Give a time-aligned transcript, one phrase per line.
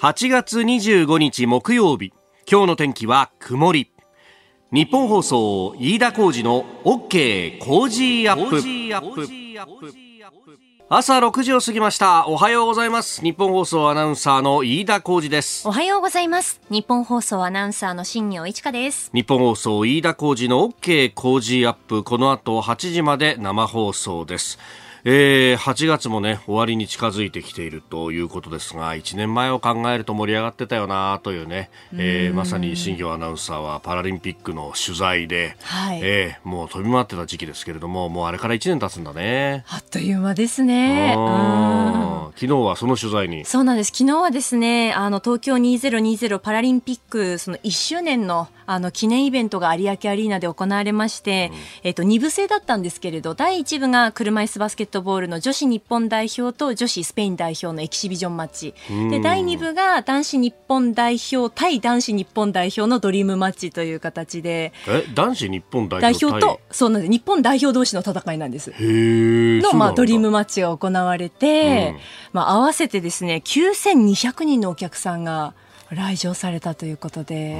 [0.00, 2.12] 8月25日木曜日。
[2.50, 3.90] 今日の天気は曇り。
[4.72, 8.60] 日本放送飯田浩二の OK 工事アップ。
[10.88, 12.26] 朝6時を過ぎました。
[12.26, 13.22] おはようございます。
[13.22, 15.66] 日本放送アナウンサーの飯田浩二です。
[15.66, 16.60] おはようございます。
[16.68, 19.10] 日本放送アナウンサーの新業一華です。
[19.14, 22.02] 日本放送飯田浩二の OK 工事アップ。
[22.02, 24.58] この後8時まで生放送です
[25.06, 39.64] えー、8月もね終わりに近づいてきているということですが1年前を考えると盛り上がってたよなというね、えー、まさに新業アナウンサーはパラリンピックの取材で、はい、えー、もう飛び回ってた時期ですけれどももうあれから1年経つんだね。
[39.68, 41.14] あっという間ですね。
[42.36, 43.44] 昨日はその取材に。
[43.44, 43.92] そうなんです。
[43.94, 58.74] 昨日はですねあの東京2020パラリンピックその1周年のあの記念イベントが有明アリーナで行われまして、うん、えっと2部制だったんですけれど第1部が車椅子バスケットボールの女子日本代表と女子スペイン代表のエキシビジョンマッチ。
[59.10, 64.72] で第2部が男子日本代表対男子日本代表のドリームマッチという形で。
[64.88, 67.12] え男子日本代表とそうなんです。
[67.12, 68.72] 日本代表同士の戦いなんです。
[68.78, 72.00] の、まあ、ドリームマッチが行われて、うん、
[72.32, 75.54] まあ、合わせてですね9200人のお客さんが
[75.94, 77.54] 来場されたということで。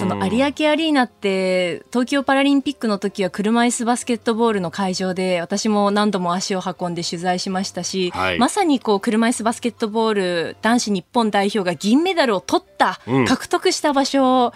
[0.00, 14.52] その有明アリーナって東京パラリンピックの時は車椅子バスケットボールの会場で私も何度も足を運んで取材しましたし、はい、まさにこう車椅子バスケットボール男子日本代表が銀メダルを取った、うん、獲得した場所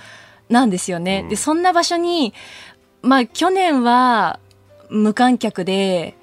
[0.48, 1.20] なんですよね。
[1.24, 2.34] うん、でそんな場所に、
[3.02, 4.38] まあ、去年は
[4.88, 6.16] 無観客で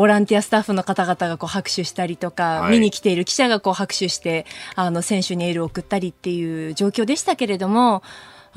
[0.00, 8.02] ボランティアスタッフの方々がこう拍手したりとか、はい、見に来ている記者がこう拍手してあの選手にエールを送ったりっていう状況でしたけれども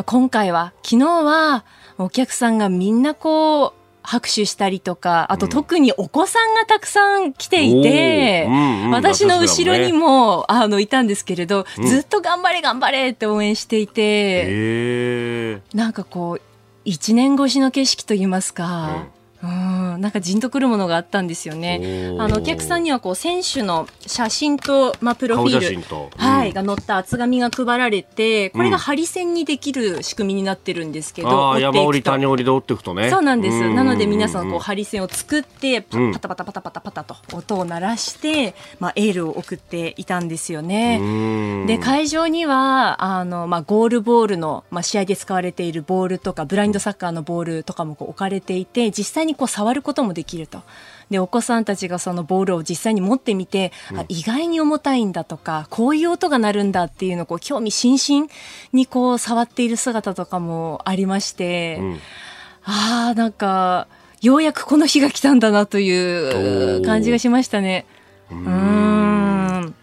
[0.05, 1.65] 今回は昨日は
[1.97, 16.41] お客さんがみんなこう拍手したりとか、あと特にお子さんがたくさん来ていて、うん私の後ろにも、ね、あのいたんですけれど、ずっと頑張れ頑張れって応援していて、なんかこう、
[16.83, 19.07] 一年越しの景色といいますか、うん、
[19.43, 22.15] なんかじんとくるものがあったんですよね。
[22.17, 25.83] あのお客さんにはこう選手の写真とまあプロフィール、うん、
[26.17, 33.09] はい、が載った厚紙が配られて、これが針線にできる仕組みになってるんですけど、うん、山折り谷折りで折っていくとね。
[33.09, 33.69] そうなんです。
[33.69, 41.65] なので皆さんこう針線を作ってパタパタパタパタパタと音を鳴らして、まあエールを送っていたんですよね。
[41.67, 50.61] で会場にはあのまあゴールボールのまあ試合で使われているボールとかブラインドサッカーのボールとかもこう置かれていて、実際にこう触ることもできると。
[51.09, 58.27] でお子さんたちがそのボールを実際に持ってみて、うん、あ意外に重たいんだとかこういう音が鳴るんだっていうのをこう興味津々
[58.71, 61.99] にこう触っている姿とかもありまして、うん、
[62.63, 63.87] ああなんか
[64.21, 67.85] ようやくこの日が来たんだなという感じがしましたね。
[68.31, 69.75] うん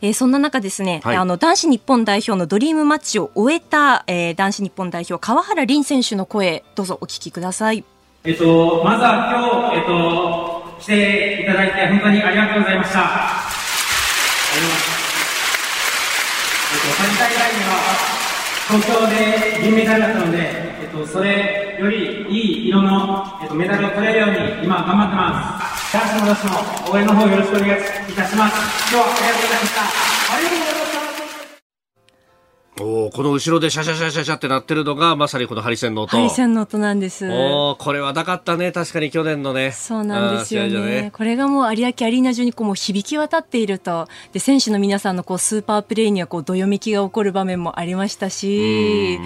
[0.00, 7.84] えー、そんな中ですね、はい、あの男子日本代表のドリームマッチを終えた、えー、男子日本代表川原凛選手の声どうぞお聞きください。
[8.24, 12.98] えっと、まずは今日、えっと、来ていただいて本当にありがとうございました。
[12.98, 13.04] あ
[14.58, 14.90] ります。
[16.74, 17.78] えっと、大会には
[18.66, 20.38] 東京で銀メダルだったので、
[20.82, 25.96] えっと、それよりいい色の、えっと、メダルを取れるように今頑張ってます。
[25.96, 27.76] 男子も女子も応援の方よろしくお願いい
[28.14, 28.92] たします。
[28.92, 30.67] 今日はありがとうございました。
[32.80, 36.16] おこの後ろでシャシャシャシャシャってなってるのがまさにこのハリセンの音。
[36.16, 37.28] ハリセンの音なんです。
[37.30, 38.72] おこれはなかったね。
[38.72, 39.72] 確かに去年のね。
[39.72, 44.08] そうなんですよね、ね、これがもう有明アリーナ中にこうもう響き渡っていると。
[44.32, 49.16] で選手の皆さんのこうスーパープレーにはこうどよめきが起こる場面もありましたし。
[49.16, 49.18] い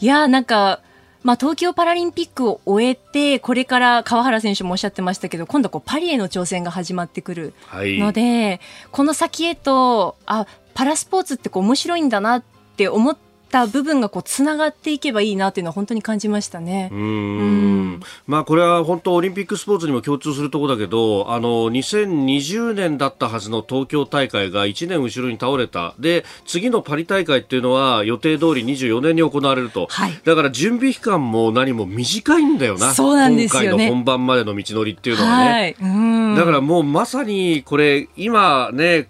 [0.00, 0.80] やなんか
[1.22, 8.60] まあ、東京パラリンピックを終えて、これから川原選手もおっしゃってましたけど、今度こうパリへの挑戦が始まってくるので、はい、
[8.92, 13.16] この先へと、あ、パラスポーツってこう面白いんだなってって思っ
[13.50, 16.90] た部分がこうつながっていけばいいなっていうのは本当に感じましたね。
[16.92, 25.94] うんまあこれは本当オリンピックスポーツにも共通するところだけど、あの2020年だったはずの東京大会が1年後ろに倒れた。
[25.98, 29.86] で次のパリ大会っていうのは予定通り24年に行われると。
[29.88, 32.92] はい、だから準備期間も何も短いんだよな。
[32.92, 35.74] そうなんですよ、ね、今回の本番までの道のりっていうのはね。
[35.80, 39.08] はい、だからもうまさにこれ今ね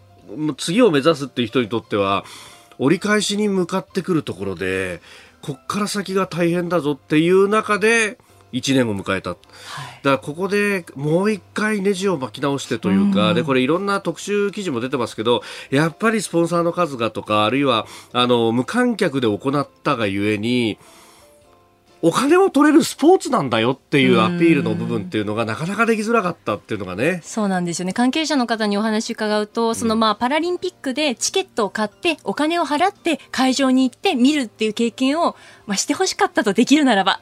[0.57, 2.25] 次を目指すっていう人にとっては。
[2.79, 5.01] 折り返しに向かってくるところで
[5.43, 8.19] こっから先が大変だぞっていう中で
[8.53, 9.39] 1年を迎えた、はい、
[10.03, 20.79] だからここでもう一回ネジを巻き直してというか、うん、でこれいろんな特集記事も出てますけどやっぱりスポンサーの数がとかあるいはあの無観客で行ったがゆえに
[22.07, 27.21] お金を取れるスポーツなんだよっていうアピールの部分っていうのがなかなかできづらかったっていうのがね。
[27.25, 27.93] そうなんですよね。
[27.93, 35.35] 関係者の方にお話伺うと、そのまあパラリンピックでチケットを買ってお金を払って会場に行って見るっていう経験を
[35.67, 37.21] まあしてほしかったとできるならば。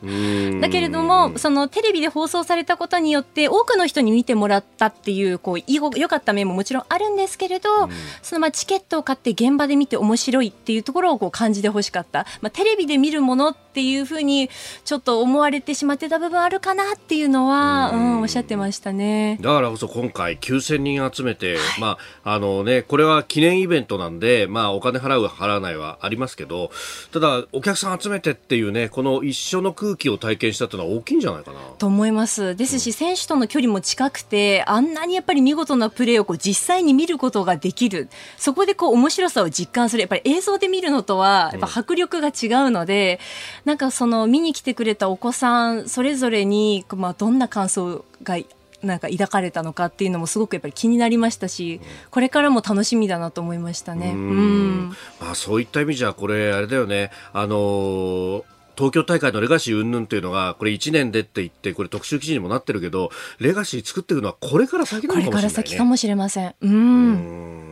[0.61, 7.89] だけれども、そのテレビで放送されたことによって多くの人に見てもらったっていうこう良かった面ももちろんあるんですけれど、
[8.21, 12.27] そのまあチケットを買って現場で見て面白いっていうところをこう感じてほしかった。
[12.43, 14.49] まあテレビで見るものっていうふうに
[14.85, 19.37] ちょっと思われてしまってた部分あるかなっていうのは、うん、おっしゃってましたね。
[19.41, 26.71] だからこそ今回9000人集めて、はい、まあ、あのね、これは記念イベントなんで、まあ、お金払う、払わないはありますけど、
[27.11, 31.59] ただ、お客さん集めてっていうね、この一緒の空気を体験したっていうのは大きいんじゃないかな。
[31.79, 32.55] と思います。
[32.55, 38.09] ですし、うん、選手との距離も近くて、あんなにやっぱり見事なプレーをこう実際に見ることができる。
[38.39, 40.03] そこでこう面白さを実感する。
[40.03, 43.19] やっぱり映像で見るのとは、やっぱ迫力が違うので、
[43.64, 48.39] うん、なんかその見に来てくれたお子さん、それぞれに、まあ、どんな感想が
[48.83, 51.81] なんか抱かれたのかっていうのもすごくやっぱり気になりましたし、
[52.11, 54.13] これからも楽しみだなと思いましたね。
[54.13, 54.89] うん、
[55.21, 57.11] まあ、そういった意味じゃこれあれだよね。
[57.33, 58.43] あのー
[58.77, 66.55] 東京大会のレガシー云々っていうのが、これ1年でって言って、これ特集記事にもなってるけど、レガシー作っていくのはこれから先なのかもしれない、ね、これから先かもしれません。
[66.61, 67.64] うん。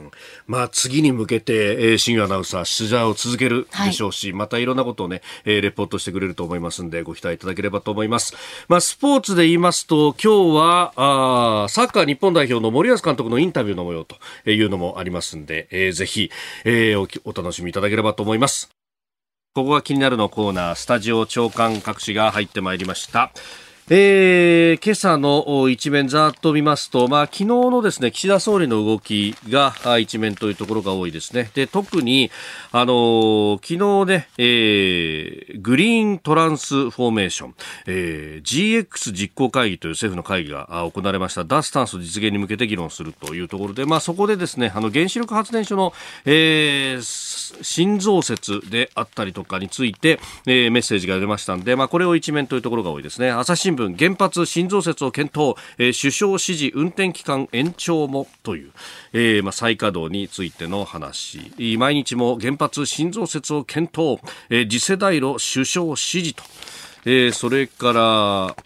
[0.46, 8.34] まあ、次に向けて、えー、新アナウンサー取材を続けるでしょうし、はい、またいろんなことをね、えー、レポートしてくれると思いますんで、ご期待いただければと思います。
[8.68, 10.92] まあ、スポーツで言いますと、今日は、
[11.64, 14.16] あサッカー日本代表の森保監督のインタビューの模様と
[14.50, 16.30] いうのもありますんで、えー、ぜひ、
[16.64, 18.70] えー、おお楽しみいただければと思います。
[19.54, 23.32] ここが気になるのコーナー、スタジオ長官各紙が入ってまいりました。
[23.90, 31.50] えー、今朝の一面ざっと見ますと、まあ、昨日のですね、岸田総理の動きが一面というところが多いですね。
[31.52, 32.30] で、特に、
[32.70, 37.54] あの、昨日ね、えー、グリーントランスフォーメーション、
[37.86, 41.44] えー、GX 実行会議という政府の会議が行われました。
[41.44, 45.92] 脱炭素実現に向けて議論するというところで、まあ、そこでですね、あの、原子力発電所の、
[46.24, 53.32] えー、新増設であったりとかについて、えー、メッセージが出ましたんで、まあ、これを一面というところが多いですね。
[53.32, 58.72] 朝日新聞、原発新増設を検討、えー、首相指示運転期間延長もという、
[59.14, 61.52] えーまあ、再稼働についての話。
[61.78, 64.20] 毎日も原発新増設を検討、
[64.50, 66.42] えー、次世代の首相指示と、
[67.06, 68.56] えー、それから、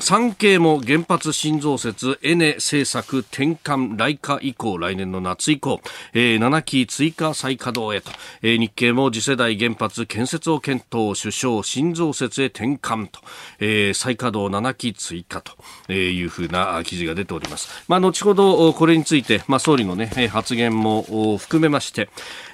[0.00, 5.80] 産経も原発新増設、エネ政策転換来夏以降、来年の夏以降、
[6.12, 8.10] えー、7期追加再稼働へと、
[8.42, 13.20] えー、日経も次世代原発建設を検討、首相新増設へ転換と、
[13.58, 17.68] えー、再稼働7期追加というふうな記事が出ております。
[17.88, 22.08] まあ、後ほどこれについて、まあ、総理のね、発言も含めまして、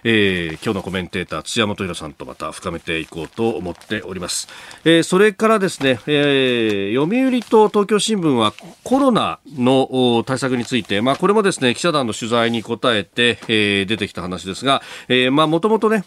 [0.05, 4.49] えー、今日のコメンテーター土屋元弘さんとまた深めていこうと思っております。
[4.85, 8.53] えー、それからですね、えー、読売と東京新聞は
[8.85, 16.05] コロナの対策について、まあ、これもですね記者団の取材に答えて、えー、出てきた話ですが、えー、まあもともとね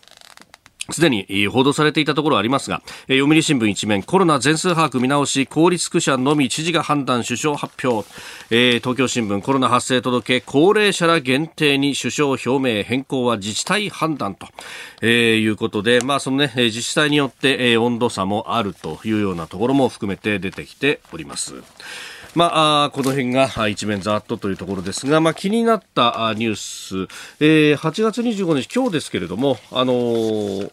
[0.92, 8.08] すでに報道されていたところありますが、読売新聞一面、コロナ全数把握見直し、公立区者のみ知事が判断、首相発表。
[8.50, 14.48] えー、東京新聞、コロナ発生届、高齢者ら限定に首相表明、変更は自治体判断と、
[15.02, 21.56] えー、いうことで、まあそのね、自治体によって、えー、温度差もあるというようなところも含めて出てきております。
[22.38, 27.08] まあ、この辺が一面ざっとというところですが、まあ、気になったニュース、
[27.40, 30.72] えー、8月25日、今日ですけれども、あのー、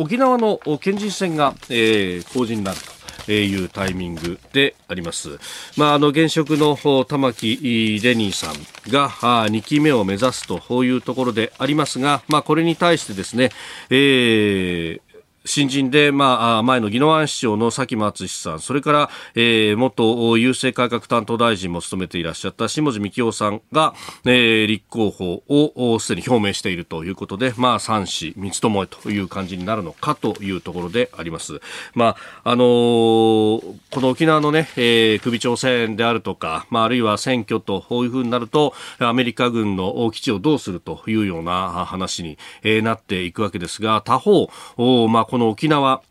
[0.00, 3.00] 沖縄の県知事選が、えー、公示になると。
[3.28, 5.38] いうタイミングであります。
[5.76, 9.10] まあ、あの、現職の玉城デニーさんが
[9.48, 13.50] 2期目を目指すというところでありますが、まあ、これに対してですね、
[13.90, 15.09] えー、
[15.44, 20.04] 新人で、まあ、前の宜野湾市長の佐喜松さん、それから、えー、元
[20.36, 23.94] 郵政改革担当大臣も務めていらっしゃった下地幹夫さんが、
[24.26, 31.60] えー、立候補をすでに表明しているということで、まあ、三子三つどへという感じになるのかというところであります。
[31.94, 46.02] まあ、あのー、この沖縄のね、えー、首長選であるとか、まあ、あるいは選挙とこういうふうになると、アメリカ軍の基地をどうするというような話に、えー、なっていくわけですが、他方、おまあ、この沖縄。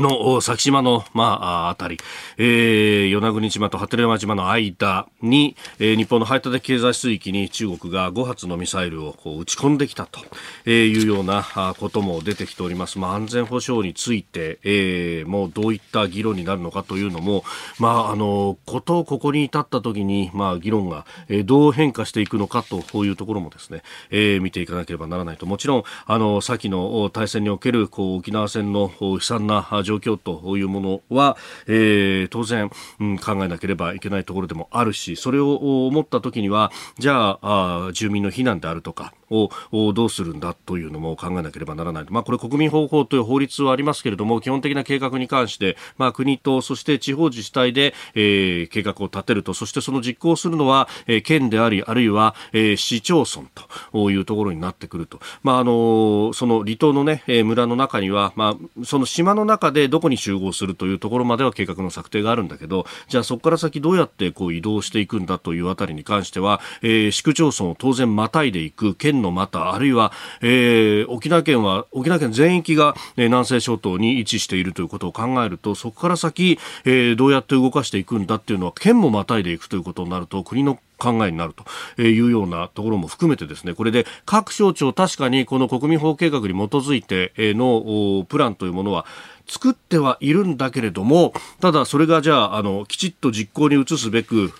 [0.00, 1.98] の先島の、まあ、あたり、
[2.36, 10.20] えー、与那国島と波照間島の間に、えー、日本の排他的経済水域に中国が5発のミサイルをこう撃ち込んできたと
[10.66, 12.98] えいうようなことも出てきております。
[12.98, 17.44] まあ、安全保障について、えー、もうどういった議論になるのかというのも、
[17.78, 25.46] まあ、あの、ことをここに至った時に、まあ、議論が、え、どう変化していくのかというところもですね、えー、見ていかなければならないと。
[25.46, 31.36] もちろん、あの、先の大戦における、こう、沖縄戦の悲惨な状況というものは、
[31.66, 42.06] えー、当然、うん、考えなければいけないところでもあるしそれを思った時にはじゃああ住民の避難であるとかをどうするんだというのも考えなければならない。
[42.08, 53.48] まあ、これ国民保護法という法律はありますけれども、基本的な計画に関して、まあ、国とそして地方自治体で、えー、計画を立てると、そしてその実行するのは、えー、県であり、あるいは、えー、市町村
[53.92, 55.20] というところになってくると。
[55.42, 81.54] まあ、あのその離島のね、えー、村の中には、まあ、その島の中でどこに集合するというところまでは計画の策定があるんだけど、じゃあそこから先どうやってこう移動していくんだというあたりに関しては、えー、市区町村を当然またいでいく、県のまた、あるいは、えー、沖縄県は、沖縄県全域が、え、南西諸島に位置しているということを考えると、そこから先、えー、どうやって動かしていくんだっていうのは、県もまたいでいくということになると、国の考えになる
[81.96, 89.04] というようなところも含めてですねこれで各省庁確かにこの国民法計画に基づいてのプランというものは
[89.46, 94.52] 作ってはいるんだけれどもただそれがじゃああのきちっと実行に移すべく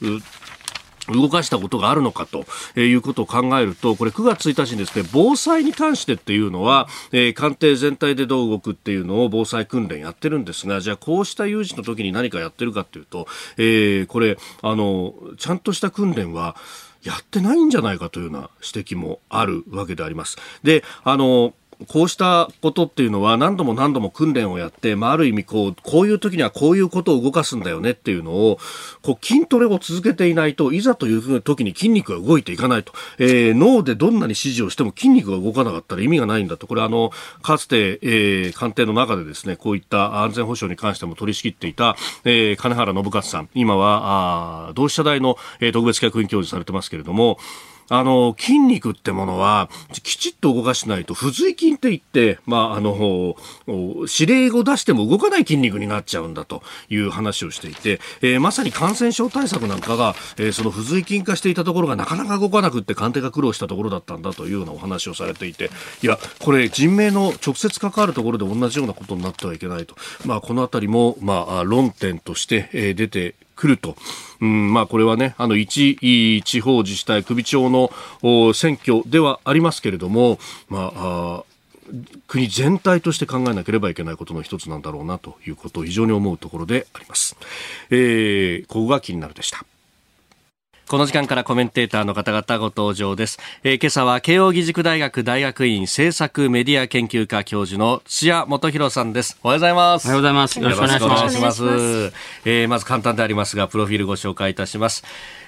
[1.08, 2.44] 動かしたことがあるのかと
[2.80, 16.56] いうことを考えると、これ9月1日にですね、防災に関してっていうのは、えー、官邸全体でどう動くっていうのを防災訓練やってるんですが、じゃあこうした有事の時に何かやってるかっていうと、えー、これ、あの、ちゃんとした訓練は、
[17.04, 20.38] やってないんじゃないかというような指摘もあるわけであります。
[20.62, 21.52] で、あの、
[21.86, 28.58] こうしたことっていうのは何度も何度も訓練をやって、まあ、ある意味こう、こういう時にはこういうことを動かすんだよねっていうのを、
[29.02, 36.66] こう筋トレを続けていないといざという時に筋肉が動いていかないと、えー、脳でどんなに指示をしても筋肉が動かなかったら意味がないんだと。
[36.66, 37.10] これあの
[37.42, 43.48] かつて、えー、官邸の中でですねこういった安全保障に関しても取り仕切っていた、えー、金原信勝さん。
[43.54, 47.38] 今はあ同志社大の、えー、特別客員教授されてますけれども
[47.88, 53.36] あの、筋肉ってものは、きちっと動かしないと、不随筋って言って、まあ、あの、
[53.66, 65.70] 指令を出しても動かない筋肉になっちゃうんだという話をしていて、えー、まさに感染症対策なんかが、えー、その不随筋化していたところがなかなか動かなくって官邸が苦労したところだったんだというようなお話をされていて、
[66.02, 69.94] いや、これ人命の直接関わるところで同じようなことになってはいけないと。
[70.24, 73.96] まあ、このあたりも、まあ、論点として、えー、出て来ると。
[74.40, 77.90] うん、まあこれはね、あの一地方自治体首長の
[78.52, 81.44] 選挙ではありますけれども、まあ、
[82.28, 87.36] 国全体として考えなければいけないことの一つなんだろうなということを非常に思うところであります。
[87.90, 89.64] えー、ここが気になるでした。
[90.86, 93.38] この時間からコメンテーターの方々ご登場です。
[93.62, 99.38] えー、今朝は慶應義塾大学大学院政策メディア研究科教授の土屋元博さんです。
[99.42, 100.06] おはようございます。
[100.06, 100.60] おはようございます。
[100.60, 101.62] よろしくお願いします。
[101.62, 102.12] ます
[102.44, 105.04] えー、まず簡単でありますが、プロフィールご紹介いたします。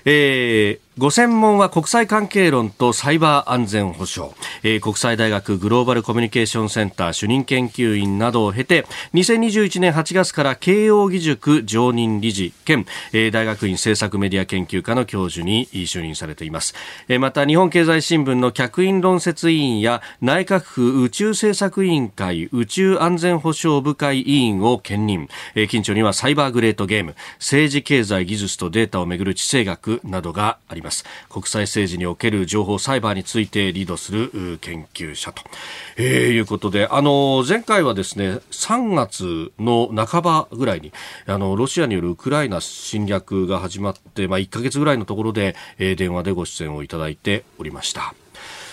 [0.07, 16.73] えー、ご専門は国際関係論とサイバー安全保障、えー、国際大学グローバルコミュニケーションセンター主任研究員などを経て2021年8月から慶應義塾常任理事兼、えー、大学院政策メディア研究科の教授に就任されています、
[17.09, 30.86] えー、また日本経済新聞の客員論説委員や内閣府宇宙政策委員会宇宙安全保障部会委員を兼任、えー、近所にはサイバーグレートゲーム政治経済技術とデータをめぐる地政学などがあります。
[30.87, 31.05] ます。
[31.29, 35.43] 国際政治における情報サイバーについてリードする研究者と、
[35.97, 40.93] えー、いうことであの前回はですね3月の半ばぐらいに
[41.27, 48.15] あのロシアによるウクライナ侵略が始まって、まあ、1か月ぐらいのところで、えー、電話でご出演をいただいておりました。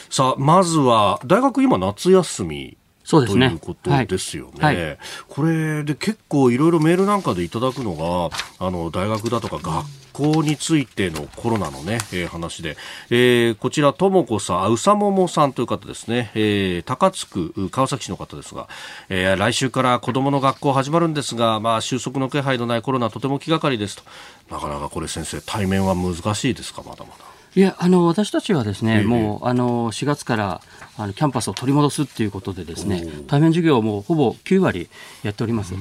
[0.10, 3.48] さあまずは大学今夏休みそうですね。
[3.50, 4.52] ということですよね。
[4.60, 12.78] はいはい、これで結構いろいろメールなんかでいただくのが、あの、大学だとか学校についてのコロナのね、えー、話で、
[13.10, 18.70] えー、こちら、ともこさん、うさももさんという方ですね、えー、高津区、川崎市の方ですが、
[19.10, 24.04] えー、来週から子供の学校始まるんですが、まあ、収束の気配のないコロナ、とても気がかりですと。
[24.50, 27.34] なかなかこれ先生、対面は難しいですか、まだまだ。
[27.56, 30.62] いやあの私たちはですね、えー、もうあの4月から
[30.98, 34.90] あのキャンパスを取り戻すっていうことでですね対面授業もほぼ9割
[35.24, 35.74] やっております。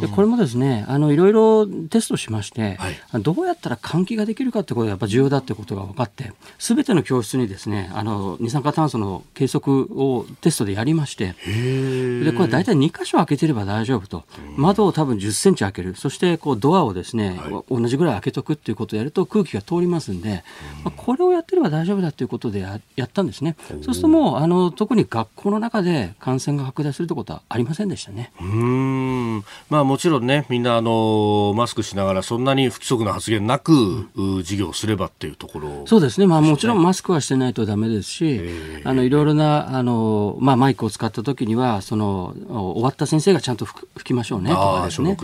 [0.00, 14.24] でこれもですねあのいろいろテストしまして、はい、どうやったら換気ができるかってことがやっぱ重要だってことが分かってすべての教室にですねあの二酸化炭素の計測をテストでやりましてでこれ大体2箇所開けてれば大丈夫と。
[14.56, 15.94] 窓を多分10センチ開ける。
[15.94, 20.44] そしてこうドアをですね、はい、同じぐらい開けとくっていうことをやると空気が通りますんで、
[20.84, 23.56] まあこれをやってれば大丈夫だということでややったんですね。
[23.68, 28.30] そうするともうあの特に学校の中で感染が拡大するということはありませんでしたね。
[28.38, 33.72] うんまあもちろんね、みんなあのマスクしながらそんなに不規則な発言なく、
[34.14, 36.26] うん、授業すればっていうところ、そうですね。
[36.26, 38.42] まあもちろんマスクはしてないとダメですし、
[38.84, 42.34] あのいろいろなあのまあマイクを使った時にはその
[42.74, 45.16] 終わった先生がちゃんと吹きましょうねとかですね。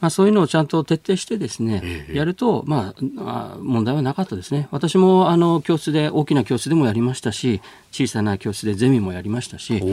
[0.00, 4.68] まあそういうのをちゃんと徹底してですね、やるとまあ問題はなかったですね。
[4.70, 9.84] 私もあの教室で大きな教室でもやりましたし、小さな教室でゼミもやりましたし、あ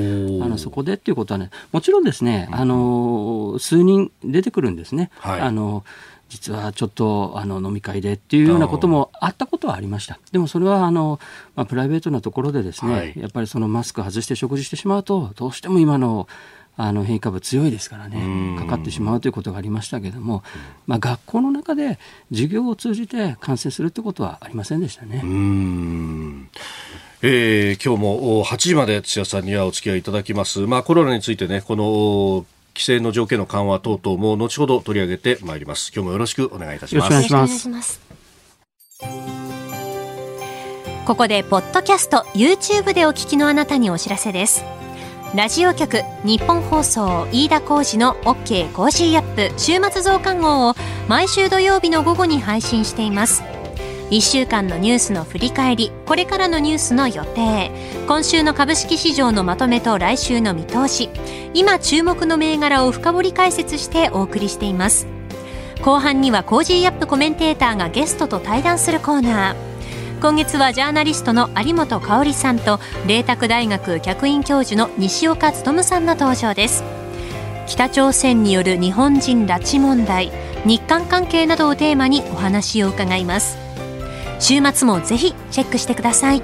[0.48, 5.12] のそこでっていうことはね、もちろんですね、あの数人出てくるんですね。
[5.20, 5.84] はい、あの
[6.30, 10.20] 実はちょっとあの飲み会でっていうようなこともあったことはありました。
[10.32, 11.20] でもそれはあの、
[11.56, 16.28] まあ、プライベートなところでですね、はい、やっぱりそのマスク外して食事してしまうと、どうしても今の
[16.82, 20.44] あの変異株強いですからね、かかってしまうということがありましたけれども、
[20.88, 22.00] まあ、学校の中で
[22.32, 25.22] 授業を通じて感染するということはありませんでしたね。
[27.22, 30.60] えー、今日も8時まで土屋さんにはお付き合いいただきます。
[30.62, 35.92] まあ、コロナについてね、この規制の条件の緩和等々も後ほど取り上げてまいります。
[35.94, 37.12] 今日もよろしくお願いいたします。
[37.12, 38.00] よろしくお願いします。
[41.06, 44.64] ここでポッドキャスト YouTube でお聞きのあなたにお知らせです。
[45.36, 50.74] ラジオ局日本放送飯田浩司の OK コージーアップ週末増刊号を
[51.08, 53.44] 毎週土曜日の午後に配信しています
[54.10, 57.72] 1週間のニュースの振り返りこれからのニュースの予定。
[58.08, 61.10] 今週の株式市場のまとめと来週の見通し。
[61.54, 65.08] 今注目の銘柄を深掘り解説してお送りしています。
[65.84, 67.06] 後半には Cozy up!
[67.06, 69.56] コメンテーターがゲストと対談するコーナー。
[70.22, 76.84] 今月はジャーナリストの有本香さんと麗澤大学客員教授の西岡力さんの登場です。
[77.68, 80.32] 北朝鮮による日本人拉致問題
[80.66, 83.69] 日韓関係などをテーマにお話を伺います。
[84.40, 86.42] 週末もぜひチェックしてください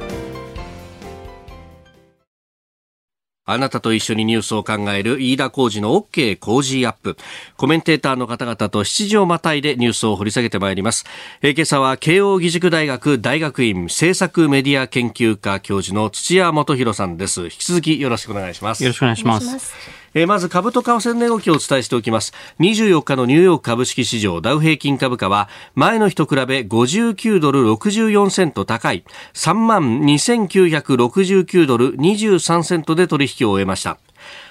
[3.47, 7.15] あなたと一緒にニュースを考える飯田浩二の OK 工事アップ。
[7.57, 11.05] コメンテーターの方々と7時をまたいでニュースを掘り下げてまいります。
[11.43, 17.43] えー、今朝は慶応義塾大学大学院政策メディア研究科教授の土屋元博さんです。
[17.43, 18.83] 引き続きよろしくお願いします。
[18.83, 20.04] よろしくお願いします。
[20.17, 22.31] え、まず株と為替の動きをお伝えしておきます。
[22.62, 29.03] 24日のニューヨーク株式市場ダウ平均株価は前の日と比べ59ドル64セント高い
[29.34, 33.98] 3万2969ドル23セントで取引を終えました。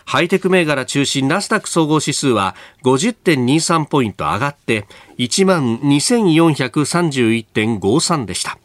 [0.04, 4.86] ハイテク銘柄中心ナスダック総合指数は50.23ポイント上がって
[5.17, 8.58] 1万2431.53でした。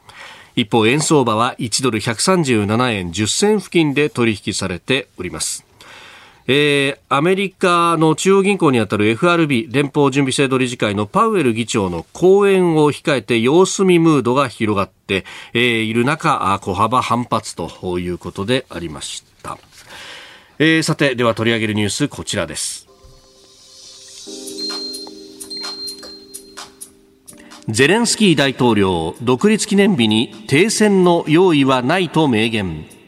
[0.57, 5.68] 一方、円相場は1ドル137円10銭付近で取引されております。
[6.51, 19.59] えー、アメリカの中央銀行にあたる FRB 連邦準備制度理事会のパウエル議長の講演を控えて様子見ムードが広がって、えー、いる中小幅反発ということでありました、
[20.57, 22.87] えー、さてでは取り上げるニュースこちらです。
[27.67, 32.98] ゼレンスキー大統領独立記念日に停戦の用意はないと明言。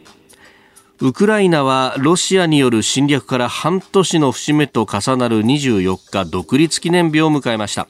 [1.04, 7.88] ウクライナはロシアによる侵略から半年の節目と重なる24日独立記念日を迎えました。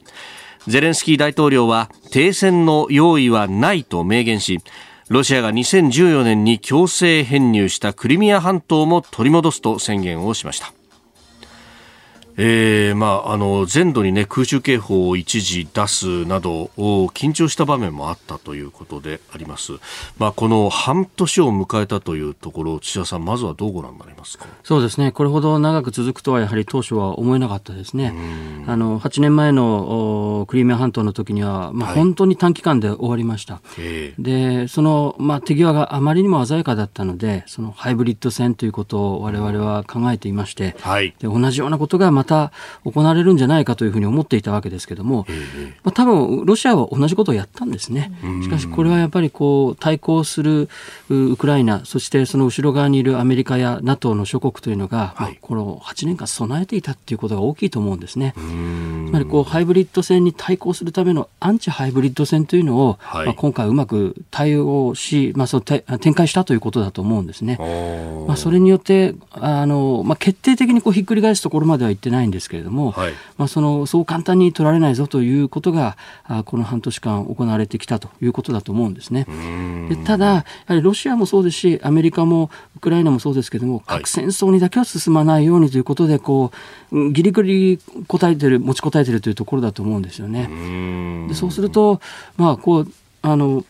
[0.66, 4.60] ゼレンスキー大統領は停戦の用意はないと明言し
[5.08, 10.72] ロシアが2014年に強制編入したクリミア半島も取り戻すと宣言をしました。
[12.36, 19.72] えーまあ、あの全土に、ね、空襲警報を一時出すなど緊張した場面もあったということであります、
[20.18, 24.46] まあ、この半年を迎えたというところ土田さん、まずはどうご覧になりますか？
[24.62, 25.12] そうですね。
[25.12, 28.14] これほど長く続くとはやはり当初は思えなかったですね。
[28.66, 42.52] あの8年前のクリミア半島の時には、まあ、本当に短期間で終わりました、はい、でその、まあ、手際があまりにも鮮やかだったのでそのハイブリッド戦ということを我々は考えていまして、はい、で同じようなことがまた
[42.84, 45.26] 行われるんじゃないかというふうに思っていたわけですけれども、
[45.82, 48.12] まあ、多分ロシアは同じことをやったんですね。
[48.42, 50.68] しかしこれはやっぱりこう対抗する
[51.08, 58.34] ウクライナ、そしてその後ろ側にいるアメリカや NATO の諸国というのが、はい、この8年間備えていたということが大きいと思うんですね。
[58.36, 67.58] つまりこうハイブリッド戦に対抗するためのアンチハイブリッド戦というのを、はい、まあ、今回うまく対応し、まあ、その展開したということだと思うんですね。
[68.26, 79.26] まあ、それによってあの、まあ、決定的にこうひっくり返すところまでは言ってないんですけれども、はい、まあ、そのそう簡単に取られないぞということがあこの半年間行われてきたということだと思うんですね。
[79.88, 86.52] でただ、やはりロシアもそうですし、アメリカもウクライナもそうですけれども、核戦争にだけは進まないようにということで、こ
[86.92, 91.26] うギリギリ答えてる、持ちこたえてるというところだと思うんですよね。
[91.28, 92.00] でそうすると、
[92.36, 93.64] まあ、こうあの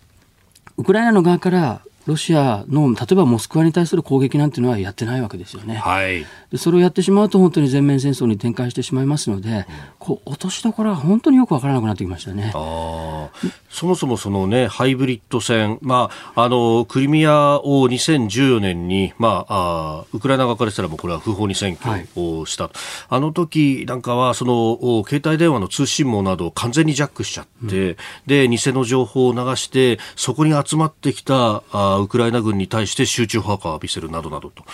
[0.78, 5.76] ウクライナの側からロシアの例えばモスクワに対する攻撃なんていうのはやってないわけですよね。
[5.76, 9.64] はい、でそれをやってしまうと本当に全面戦争に展開してしまいますので、うん、
[9.98, 12.52] こう落としどころが本当によくわからなくなってきましたね。
[12.54, 13.28] あ
[13.68, 22.72] そもそもそのねハイブリッド戦、まああのクリミアを2014年にまああウクライナ側からしたらもうこれは不法に占拠をした、はい、
[23.10, 34.64] あの時なんかはその携帯電話の通信網などを完全にジャックしちゃって、うん、で偽の情報を流してそこに集まってきたあウクライナ軍に対して集中砲火を浴びせるなどなどと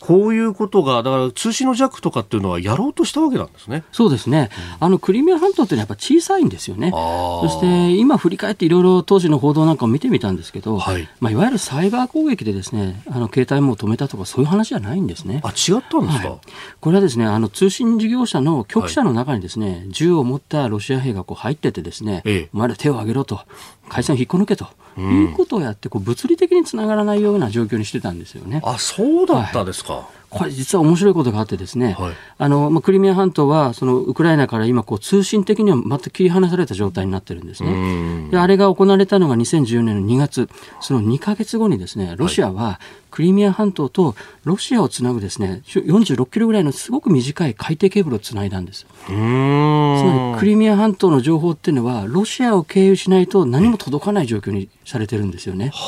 [0.00, 3.84] こういうことがだから通信の弱とかっていうのはやろうとしたわけなんですね。
[3.92, 4.50] そうですね。
[4.80, 6.90] うん、あのクリミア半島ってやっぱ小さいんですよね。
[6.90, 15.40] そして今振り返っていろいろ当時の報道なんかを見てみたんですけど、はい、まあいわゆるサイバー攻撃でですね、あの携帯も止めたとかそういう話じゃないんですね。
[15.44, 16.28] あ違ったんですか？
[16.30, 16.38] はい、
[16.80, 23.40] これはですね、あの通信事業者の局者の中にですね、はい、銃を持ったロシア兵がこう入っててですね、ええ、お前ら手を挙げろと。
[23.86, 28.60] 回線を引っこ抜けと、うん、いうことをやってこう物理的につながらないような状況にしてたんですよね。
[28.64, 38.30] あそうだったですか、はいこれ実は面白いことがあってですね、はい、あのまあ、クリミア半島はそのウクライナから今こう通信的には全く切り離された状態になってるんですね。
[38.30, 40.48] であれが行われたのが2014年の2月、
[40.80, 42.80] その2か月後にですね、ロシアは
[43.14, 48.86] クリミア半島とロシアをつなぐですね、46キロぐらいのすごく短い海底ケーブルをつないだんです。
[49.06, 55.66] つまりクリミア半島の情報っていうのはロシアを経由しないと何も届かない状況にされてるんですよね。
[55.66, 55.78] だか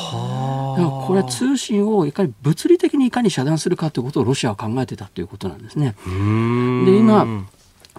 [0.81, 5.95] らこれは通信をいかに物理的にいかに遮断するかということをロシアは考えてたということなんですね。
[6.05, 7.47] で今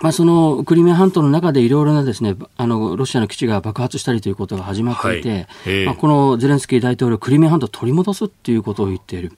[0.01, 5.87] まあ、そのクリミア半島の中でいろいろなですねあのロシアの基地が爆発したりということが始まっていて、はい。
[5.87, 9.33] まあ、このゼレンスキー大統領、クリミア半島を取り戻すっていうことを言っている、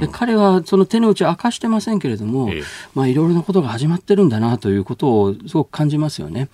[0.00, 2.50] で彼はその手の内を明かしてませんけれども、
[2.94, 6.48] まあ、いろいろなことが始まってるんだなということをすごく感じますよね。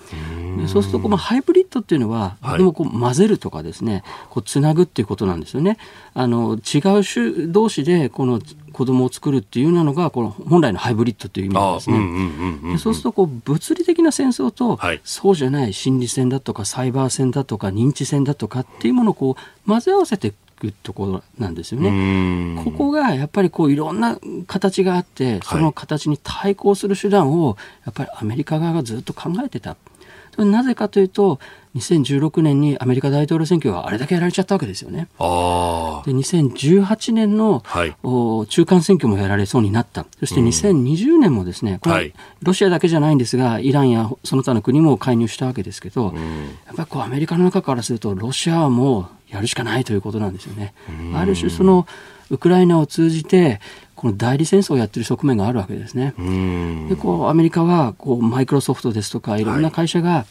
[0.58, 5.78] でそうするとこのハイブリッドっていうのは、でもこう混ぜるとかですね、こうつなぐっていうことなんですよね。
[6.14, 8.40] あの違う種同士でこの
[8.78, 12.78] 子供を作るっていうのがこの本来のハイブリッドという意味なんですね。
[12.78, 22.62] そうするとこう物理的な戦争と、はい、そうじゃない心理戦だとかサイバー戦だとか認知戦だとかっていうものをこう混ぜ合わせていくところなんですよね。
[22.62, 29.74] ここがやっぱりこういろんな形があってその形に対抗する手段をやっぱりアメリカ側がずっと考えてた。
[30.44, 31.38] なぜかというと
[31.76, 35.08] 2016年にアメリカ大統領選挙があれだけやられちゃったわけですよね。
[35.18, 35.24] で
[36.12, 37.96] 2018年の、はい、
[38.48, 40.06] 中間選挙もやられそうになった。
[40.18, 46.14] そして2020年もですね、これ、ロシアだけじゃないんですが、イランやその他の国も介入したわけですけど、
[46.66, 50.74] やっぱりこうアメリカの中からすると、ロシアはもうやるしかないということなんですよね。
[51.14, 51.86] ある種その
[52.30, 53.60] ウクライナを通じて
[53.98, 56.14] この代理戦争をやってる側面があるわけですね。
[56.88, 59.44] でこうアメリカはこうマイクロソフトですとかい。
[59.44, 60.24] ろんな会社が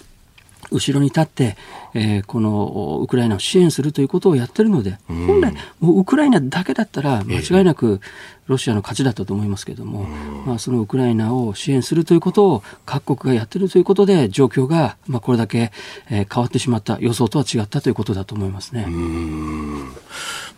[0.72, 1.56] 後ろに立って、
[1.94, 8.02] えー、このウクライナを支援するということをやってるので、本来、もうウクライナだけだったら間違いなく
[8.48, 10.04] ロシアの勝ちだったと思いますけれども、
[10.46, 15.72] まあ、そのウクライナを支援するということを各国がやってるということで、状況がまあこれだけ、
[16.10, 18.88] えー、変わってしまった、予想とは違ったということだと思いますね。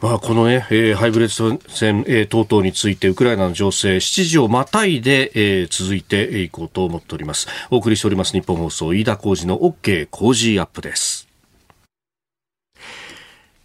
[0.02, 7.48] まあ、このね、えー、ハイブリッド戦、えー、等々について、ウクライナの情勢、7時をまたいで、えー、続いていこうと思っております。
[7.70, 11.28] お送りしております日本放送、飯田浩二の OK 工事アップです。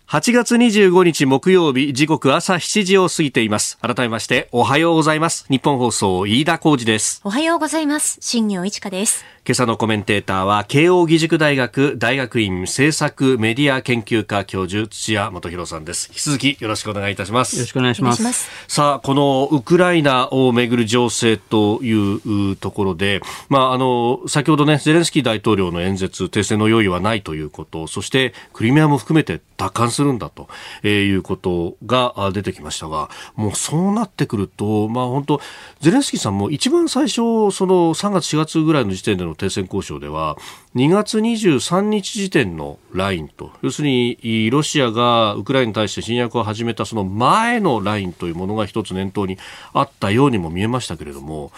[0.09, 3.79] 8月25日木曜日時刻朝7時を過ぎています。
[3.79, 5.47] 改めましておはようございます。
[5.49, 7.21] 日本放送飯田浩二です。
[7.25, 8.19] おはようございます。
[8.21, 9.34] 新業一華です。
[9.47, 16.09] 今朝のコメンテーターは慶應義塾大学大学院政策メディア研究科教授土屋元弘さんです。
[16.09, 17.57] 引き続きよろしくお願いいたします。
[17.57, 18.49] よろしくお願いします。
[18.69, 30.49] さあこのウクライナをめぐる情勢というところでまああの先ほどねゼレンスキー大統領の演説停戦の用意はないということそしてクリミアも含めて奪還するんだと
[30.89, 35.41] いうことが出てきましたがもうそうなってくるとまあ本当
[35.81, 37.17] ゼレンスキーさんも一番最初
[37.51, 40.37] その3月4月ぐらいの時点での停戦交渉では
[40.75, 49.39] 2月23日時点のラインと要するにロシアがウクライナに対して侵略を始めたその前のラインというものが一つ念頭に
[49.73, 51.53] あったようにも見えましたけれども。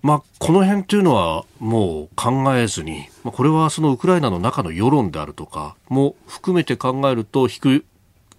[0.00, 7.84] まあ、この辺というのはもう考えずに、まあ、これはそのウクライナの中の世論であるとかも含めて考えると引く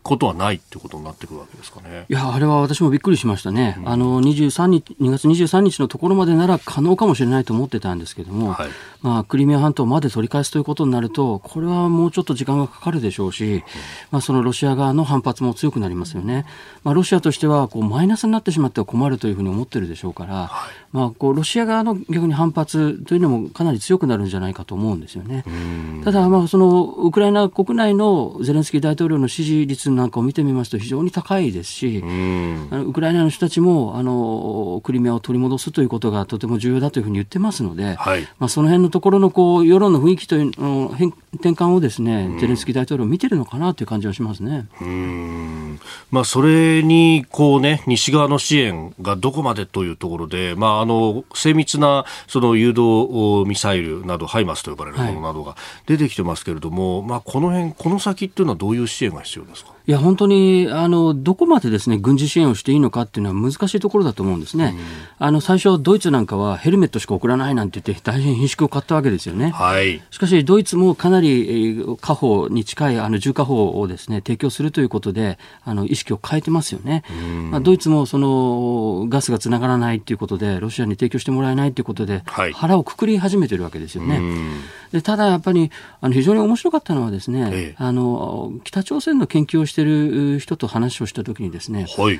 [0.01, 2.05] ことはないってことになってくるわけですかね。
[2.09, 3.75] いや、あれは私もびっくりしましたね。
[3.79, 8.69] うん、あの、23日、2月23日のところまでなら可能かもしれないと思ってたんですけども、はい、
[9.01, 13.63] まあ、クリミア半島まで取り返すということになると、これはもうちょっと時間がかかるでしょうし、うん、
[14.11, 16.45] まあ、そのロシア側の反発も強くなりますよね。
[16.83, 25.43] まあ、ロシアとしては、こう、マイナスになってしまっては困るというふうに思ってるでしょうから、はい、まあ、こう、ロシア側の逆に反発というのもかなり強くなるんじゃないかと思うんですよね。
[26.03, 44.67] ただ、まあ、その、ウクライナ国内のゼレンスキー大統領の支持率率なんかを見てみますと非常に高いですし、あのウクライナの人たちもあのクリミアを取り戻すということがとても重要だというふうに言ってますので、はい、まあ、その辺のところのこう世論の雰囲気というの変転換をですね、ゼレンスキー大統領見てるのかなという感じはしますね。
[44.81, 45.79] うん。
[46.11, 59.71] まあ、それにこう、ね、西側の支援がどこまでというところで、まあ、あの精密なその誘導ミサイルなど、ハイマスと呼ばれるものなどが出てきてますけれども、はい、まあ、この辺この先っていうのはどういう支援が必要ですか？
[59.89, 84.17] いや本当にあのどこまでですね軍事支援をしていいのかっていうのは難しいところだと思うんですね、うん、あの最初、ドイツなんかはヘルメットしか送らないなんて言って大変品縮を買ったわけですよね、はい、しかしドイツもかなり家宝に近いあの重火砲をですね提供するということであの意識を変えてますよね、うん、まあ、ドイツもそのガスがつながらないということでロシアに提供してもらえないということで、はい、腹をくくり始めてるわけですよね。
[84.17, 84.61] うん。
[84.91, 85.71] でただやっぱり
[86.01, 92.19] あの非常に面白かったのはですね、ええ、あの北朝鮮の研究をしている人と話をした時にですね、はい。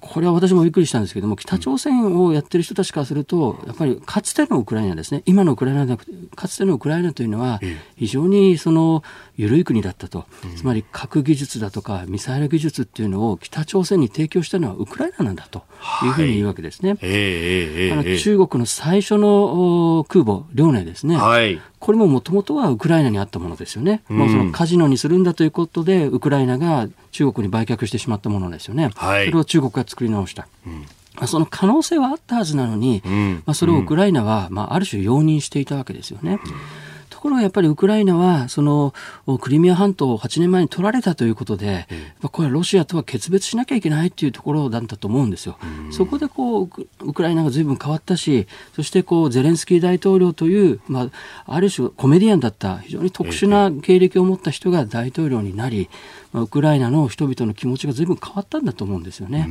[0.00, 7.60] これは私もびっくりしたんですけども、北朝鮮をやってる人たちからすると、やっぱりかつてのウクライナですね、今のウクライナでなくて、かつてのウクライナというのは、
[7.96, 9.02] 非常にその
[9.36, 10.24] 緩い国だったと、
[10.56, 15.62] つまり核技術だとかミサイル技術っていうのを北朝鮮に提供したのはウクライナなんだと
[16.04, 16.90] いうふうに言うわけですね。
[16.90, 24.02] はい、あの中国の最初の空母、遼寧ですね、はい、これももともとはウクライナにあったものですよね。
[24.10, 28.90] うん、もうそのカジノにするんだということで、ウクライナが中国に売却してしまったものですよね。
[28.94, 30.48] はい、それを中国が作り直した。
[30.66, 30.86] うん
[31.26, 36.38] その可能性はあったはずなのに、うん、まあ、それをウクライナは、まあ、ある種容認していたわけですよね。
[36.42, 38.94] うんところがやっぱりウクライナは、その
[39.40, 41.86] クリミア半島を8年前に取られたということで、
[42.22, 45.58] うん、これはロシアとは決別しなきゃいけないというところだったと思うんですよ。
[45.84, 46.70] うん、そこでこう
[47.02, 51.10] ウクライナが随分変わったし、そしてこうゼレンスキー大統領という、ま
[51.44, 55.90] あ、ある種コメディアンだった非常に特殊な経歴を持った人が大統領になり、
[56.32, 59.48] ウクライナの人々の気持ちがずいぶん変わったんだと思うんですよね。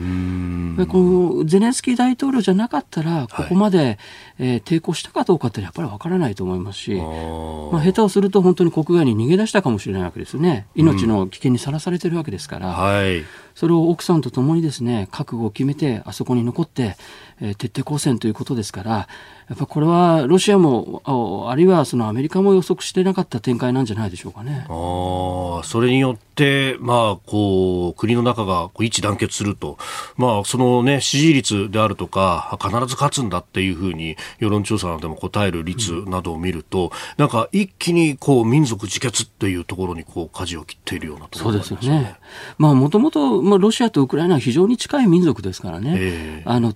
[0.87, 0.97] こ
[1.37, 3.97] のゼレンスキー大統領じゃなかったら、ここまで、はい、
[4.39, 10.67] えー、抵抗したかどうかってやっぱりわからないと思いますし、まあ、下手をすると本当に国外に逃げ出したかもしれないわけですね。
[10.75, 16.95] 命の危険にさらされてるわけですから、はい、それを奥さんと共にですね、覚悟を決めて、あそこに残って、
[17.41, 19.07] えー、徹底抗戦ということですから、
[19.49, 21.01] やっぱこれはロシアも、
[21.49, 24.65] あるいはそのアメリカも予測してなかった展開なんじゃないでしょうかね。
[24.69, 29.77] あそれによって、まあ、こう、国の中が一致団結すると、
[30.17, 42.17] まあ、そのね、支持率であるとか、必ず勝つんだっていうふうに、世論調査などでも答える率などを見ると、うん、なんか一気にこう、民族自決っていうところにこう、舵を切っているようなところですよね。
[42.57, 46.73] まあ、もともと、まあ、ロシアとウクライナは非常に近い民族ですからね、えー、あの、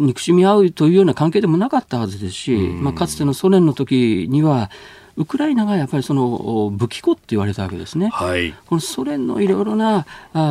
[0.00, 4.70] 憎しみ合うというような関係でもなかったはずですし、まあ、かつてのソ連の時には、
[5.16, 10.06] ウクライナがやっぱりその武器庫って言われたわけですね、はい、このソ連のいろいろな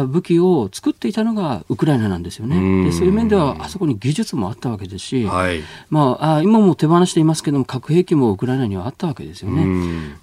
[0.08, 9.66] 武器を作っていたのがウクライナなんですよね、でそういう面ではあそこに技術もあったわけですし、はい、まあ、今も手放していますけども、核兵器もウクライナにはあったわけですよね、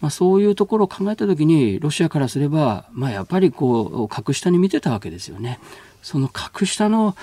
[0.00, 5.58] まあ、そういうところを考えたときに、ロシアからすれば、まあ、やっぱりこう格下に見てたわけですよね。
[6.02, 7.16] その格下の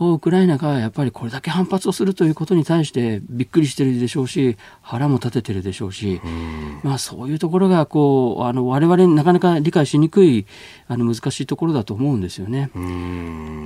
[0.00, 6.22] ウクライナがやっぱりこれだけ反発をするということに対してびっくりしてるでしょうし腹も立ててるでしょうし、
[6.82, 10.46] まあ、そういうところがこうあの我々なかなか理解しにくい
[10.88, 12.70] あの難しいところだと思うんですよね。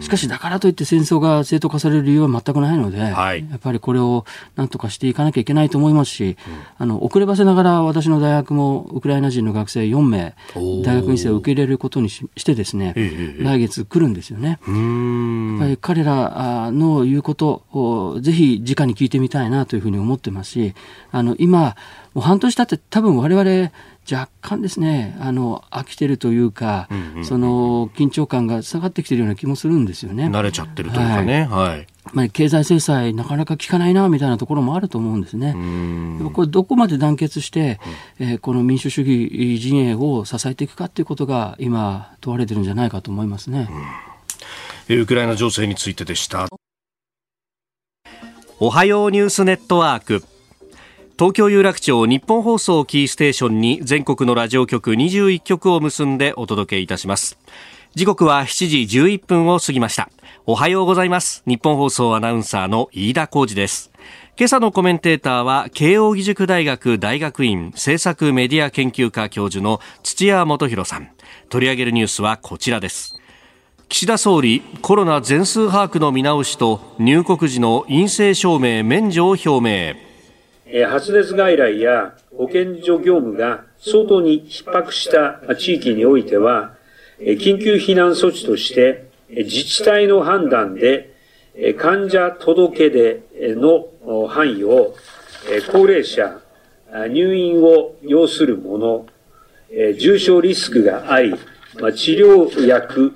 [0.01, 4.25] しかしだからといって戦争が正当化される理由は全くないので、はい、やっぱりこれを
[4.57, 6.37] なんとかしていかなきゃいけないと思いますし、
[6.79, 10.35] あの遅ればせながら私の大学もウクライナ人の学生4名
[10.85, 12.93] 大学院生を受け入れることにしてですね、
[13.39, 14.54] 来月来るんですよね。
[14.67, 20.75] やっぱり彼らの言うことをぜひ直に聞いてみたいなというふうに思ってますし、
[21.11, 21.77] あの、今、
[22.15, 23.71] もう半年経って多分我々
[24.11, 30.27] 若干ですね、あの、飽きてるというか、うんうん、その、緊張感が下がってきてるような気もするんですよね。
[30.27, 31.47] 慣れちゃってるというかね。
[31.51, 31.69] はい。
[31.71, 35.55] はい、まあ、経済制裁なかなか効かないなみたいなところもあると思うんですね。
[36.35, 37.81] これどこまで団結して、
[38.21, 43.69] うん、えー、この民主主義陣営を支えていくかということが今問われてるんじゃないかと思いますね。
[43.71, 44.14] うん
[44.89, 46.49] ウクライナ情勢についてでした。
[48.61, 50.23] おはようニュースネットワーク。
[51.19, 57.39] 東京有楽町日本放送キーステーションに全国のラジオ局21局を結んでお届けいたします。
[57.95, 60.11] 時刻は7時11分を過ぎました。
[60.45, 61.43] おはようございます。
[61.47, 63.93] 日本放送アナウンサーの飯田浩二です。
[64.37, 71.11] 今朝のコメンテーターは慶應義塾大学大学院政策メディア研究科教授の土屋元博さん。
[71.49, 73.15] 取り上げるニュースはこちらです。
[73.95, 79.95] 岸田総理コロナ全数把握の見直しと入国時の陰性証明免除を表明。
[80.89, 86.75] 発熱外来や保健所業務が相当に逼迫した地域においては
[87.21, 91.15] 緊急避難措置として、自治体の判断で、
[91.79, 93.23] 患者届出
[93.55, 93.87] の
[94.27, 94.97] 範囲を、
[95.71, 96.41] 高齢者、
[97.11, 99.07] 入院を要する者、
[100.01, 101.37] 重症リスクがあり、
[101.81, 103.15] ま治療薬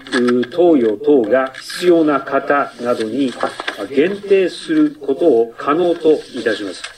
[0.50, 3.32] 投与等が必要な方などに
[3.88, 6.97] 限定することを可能といたします。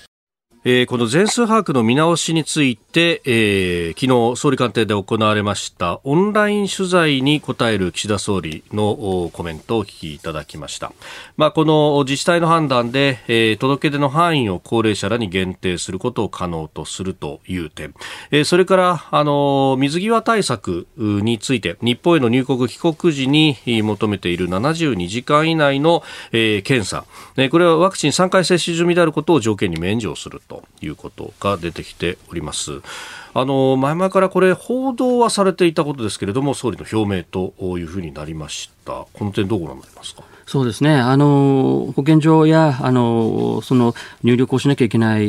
[0.63, 10.93] えー、この全数把握の見直しについて、えー、昨日総理官邸で行われましたオンライン取材に答える岸田総理のコメントをお聞きいただきました。
[11.39, 17.95] まあ、この自治体の判断で、えー、届け出の範囲を高齢者らに限定することを可能とするという点、
[18.31, 27.07] えー、それからあの水際対策について日本への入国帰国時に求めている72時間以内の、えー、検査、
[27.39, 30.43] えー、これはワクチン3回接種済みであることを条件に免除する。
[30.51, 32.83] ということが出てきております。
[33.33, 40.25] あの前々からこれ報道はされていたことですけれども総理の表明というふうになりましたこの点どうご覧になりますか？
[40.47, 40.97] そうですね。
[40.97, 45.29] あの、保健所や、あの、その入力をしなきゃいけない、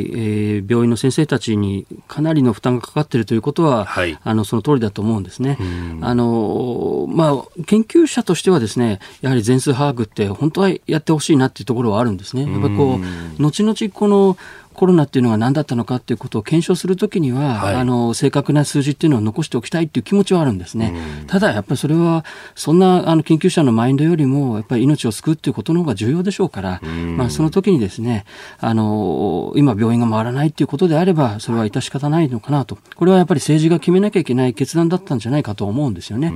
[0.58, 5.58] ー、病院の先生たちにかなりの負担がかかっているということは、はい、あの、その通りだと思うんですね。
[6.00, 12.50] あの、まあ、研究者としてはですね、やはり全数把握って本当はやってほしいなっていうところはあるんですね。
[12.50, 12.98] やっぱりこ
[13.38, 14.36] う、後々この、
[14.72, 20.94] コロナっていうのが何だったのかっていうことを検証するときには、はい、あの正確な数字っていうのを残しておきたいっていう気持ちはあるんですね。
[21.26, 26.80] ただやっぱりそれはそんなあの研究者のマインドよりもやっぱり命を救うっていうことの方が重要でしょうから、
[27.16, 28.24] まあその時にですね、
[28.58, 32.78] あの今病院が回らないっていうことであればそれは致し方ないのかなと。
[32.96, 36.32] これはやっぱり政治が決めなきゃいけない決断だったんじゃないかと思うんですよね。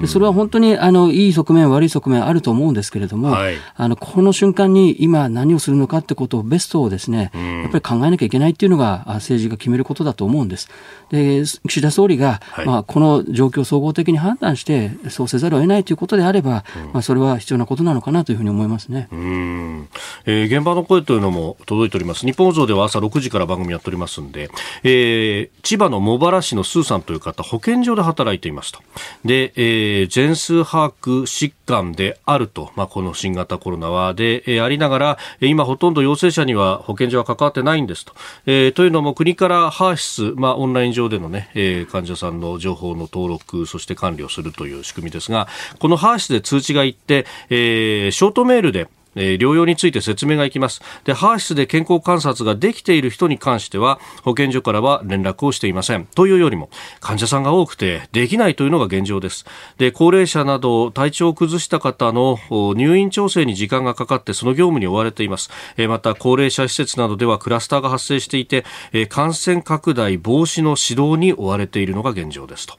[0.00, 7.30] でそれは本当にあのいい側面悪い側面あると思うんですけれども、はい、あのこの瞬間に今何をするのかってことをベストをですね、
[7.70, 10.68] やっぱり考えなきゃいけないっていうのが政治が決めることだと思うんです。
[11.10, 19.08] で、岸田総理が、はい、まあ、この状況を総合的に判断して、そうせざるを得ないということであれば、うん、まあ、それは必要なことなのかなというふうに思いますね。
[19.10, 19.88] うん、
[20.26, 22.26] えー、現場の声というのも届いております。
[22.26, 24.50] 日本放送では朝6時から番組やっておりますんで、
[24.82, 28.80] えー、千葉の茂原市のスーさんという方、保健所で働いていますと。
[29.24, 31.26] で、えー、全数把握
[31.68, 38.14] 疾患であると、まあ、この新型コロナは、で、えー、ありながら、今ほとんど陽性者には保健所は関わってないんですと。
[38.46, 50.80] えー、というのも国からハーシス、まあ、オンライン上でのね、えー、患者さんの情報の登録、そして管理をするという仕組みですが、このハーシスで通知が行って、えー、ショートメールで、えー、療養について説明がいきます。
[51.04, 56.06] で、ハーシスで健康観察ができている人に関しては、保健所からは連絡をしていません。
[56.14, 59.44] というよりも、患者さんが多くてできないというのが現状です。
[59.76, 62.38] で、高齢者など体調を崩した方の
[62.76, 65.50] 入院調整に時間がかかってその業務に追われています。
[65.76, 72.76] えー、また、高齢者施設などではクラスターが発生していて、えー、感染拡大防止の指導に追われているのが現状ですと、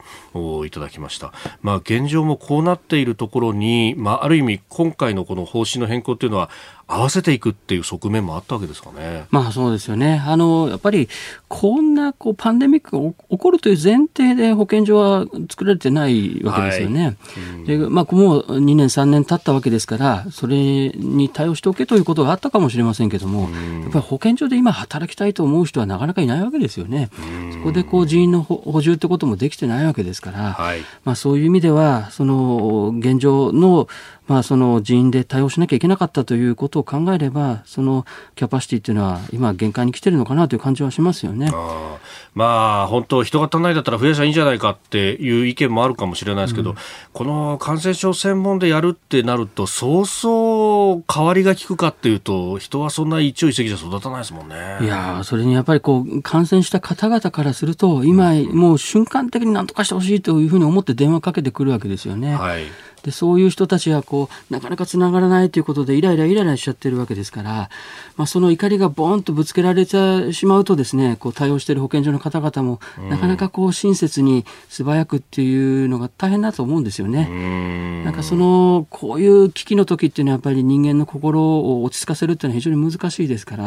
[0.66, 1.32] いただきました。
[1.62, 6.50] まあ、現状もこうなっているところに、まあ、ある意味、今回のこの方針の変更というのは
[6.90, 9.26] 合わせていくっていう側面もあったわけですかね。
[9.30, 10.22] まあそうですよね。
[10.26, 11.08] あの、やっぱり
[11.48, 17.04] こんなこうパンデミックが起こるという前提で保健所は作られてないわけですよね。
[17.04, 17.16] はい
[17.54, 27.10] うん、で、まあもう2年3年経ったわけですから、それに対応しておけということがあったかもしれませんけども、うん、やっぱり保健所で今働きたいと思う人はなかなかいないわけですよね。
[27.18, 33.86] うん、そこでこう人員の補充ってこともできてないわけですから、はい、まあそういう意味では、その現状の
[34.30, 41.50] まあ、その人員で対応しなきゃいけなかったということを考えれば、そのキャパシティっていうのは、今、限界に来てるのかなという感じはしますよね。
[41.52, 41.98] あ
[42.32, 46.76] まあ、本当、人が足んないだったら増やしゃいいんじゃないかっていう意見もあるかもしれないですけど、うん、
[47.12, 54.78] この感染症専門でやるってなると、そうそう変わりが利くかっていうと、人はそんな一朝一夕じゃ育たないですもんね。
[54.80, 62.36] いやそれにやっぱりこう、感染した方々からすると、今、もう瞬間的になんとかしてほしいというふうに思って電話かけてくるわけですよね。
[62.36, 62.62] はい
[63.02, 67.70] でそういう人たちはこうなかなかつながらないということでイライライライラしちゃってるわけですから、
[68.16, 77.24] まあ、その怒りがボーンとぶつけられてしまうとですねこう対応している保健所の方々も、なかなかこう親切に素早くっていうのが大変だと思うんですよね。
[77.24, 83.64] んなんかそのこういう危機の時っていうのはやっぱり人間の心を落ち着かせるっていうのは非常に難しいですから、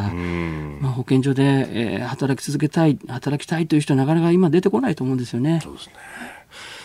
[0.82, 5.60] まあ、保健所で、えー、働き続けたい働きたいという人はなかなか今出てこないと思うんですよね。
[5.64, 5.94] そうですね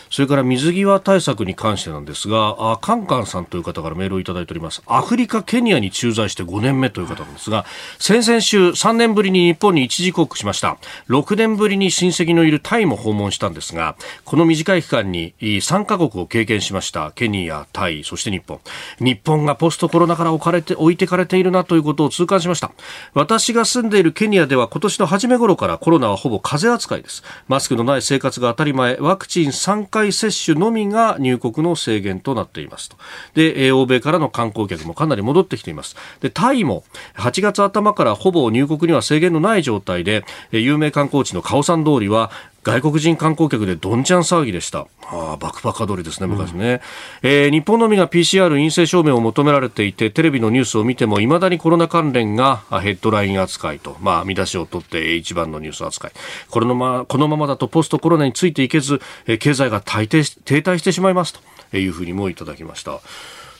[0.09, 4.81] それから水際対策に関してなんですが、あカンカンさんという方からメールをいただいております。
[4.87, 7.65] アフリカ、ケニアに駐在して5年目という方なんですが、
[7.99, 10.77] 先々週3年ぶりに日本に一時帰国しました。
[11.09, 13.95] 6年ぶりに親戚のいるタイも訪問したんですが、
[14.25, 17.11] この短い期間に3カ国を経験しました。
[17.11, 18.59] ケニア、タイ、そして日本。
[18.99, 22.71] 日本がポストコロナから置かれて、置いてかれているなということを痛感しました。
[23.13, 27.23] 私が住んでいるケニアでは今年の初め頃からコロナはほぼ風扱いです。
[27.47, 32.97] マスクのない生活が当たり前、ワクチン3回回接種のみが入国の制限となっていますと。
[33.33, 35.95] で、欧米からの観光客もかなり戻ってきています。
[36.21, 36.83] で、タイも
[37.15, 42.31] 8月頭からほぼ入国には制限のない状態で、有名観光地のカオサン通りは
[42.63, 44.87] 外国人観光客でどんちゃん騒ぎでした。
[45.11, 46.81] ああ、バックパッカー通りですね、昔ね。
[47.23, 56.11] うん、えー、日本のみが PCR 陰性証明を求められていて、テレビのニュースを見ても、いまだにコロナ関連がヘッドライン扱いと、まあ、見出しを取って一番のニュース扱い。
[56.49, 59.01] これのま、このままだとポストコロナについていけず、
[59.39, 61.39] 経済が停滞してしまいます
[61.71, 62.99] というふうにもいただきました。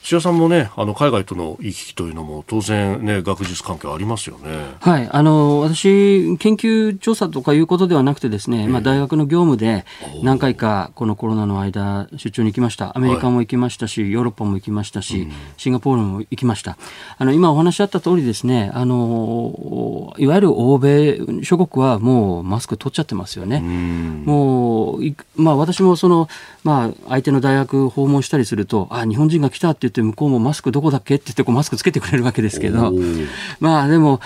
[0.09, 4.75] 土屋さんもね、あの海外との行き来というのも当然ね、学術関係ありますよね。
[4.79, 9.85] はい、あの私研究調査とかいうことではなくてですね、えー、まあ大学の業務で
[10.23, 12.97] 何回かこのコロナの間出張に行きました。
[12.97, 16.79] アメリカも行きましたし、はい、ヨーロッパも行きましたし、シンガポールも行きました。
[17.19, 23.59] あの今お話しあった通りですね、あのいわゆる欧米諸国はもうマスク取っちゃってますよね。
[23.59, 25.01] もう
[25.35, 26.29] まあ私もその
[26.63, 31.15] まあ相手の大学訪問したりすると、あ日本人が来たって言って向こうもマスクどこだっけ？
[31.15, 32.93] って言ってこうマスクつけてくれるわけですけど、
[33.59, 34.19] まあでも、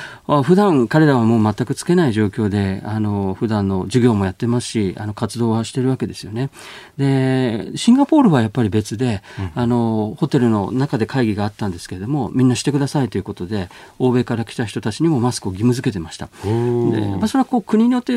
[0.44, 6.50] 普段彼らはもう全くつけない状況で、あの、普段の授業もやってますし、あの、活動はしてるわけですよね。
[6.98, 13.70] で、シンガポールはやっぱり別で、うん、あの、ホテルの中で会議があったんですけれども、みんなしてくださいということで、
[14.00, 16.30] 欧米から来た人たちにもマスクを義務付けてました。
[16.44, 18.14] で、まあ、それはこう国によって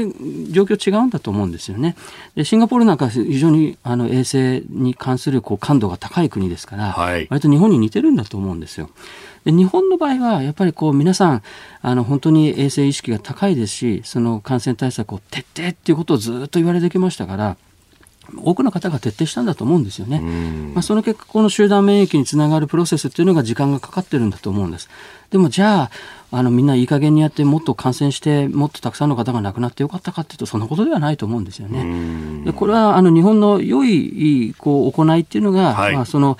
[0.50, 1.96] 状況違うんだと思うんですよね。
[2.34, 8.90] で、シンガポールなんか非常にあの衛生に関するこう感度が高い国ですから、はい、割と日本に似てるんだと思うんですよ。
[9.44, 11.42] で日本の場合はやっぱりこう皆さん
[11.82, 17.56] あの本当に衛生意識が高いですしその感染対策を徹底っていうことをずっと言われてきましたから
[18.36, 20.20] 多くの方が徹底したんだと思うんですよね。
[20.74, 24.88] まあ、その結果、この集団免疫につながるプロセスっていうのが時間がかかってるんだと思うんです。
[25.30, 25.90] でもじゃあ、
[26.30, 32.44] あのみんないい加減にやってもっと感染してもっとたくさんの方が亡くなってよかったかっていうとそんなことではないと思うんですよね。
[32.44, 36.36] でこれはあの日本の良いこう行いっていうのが、はい、まあ、その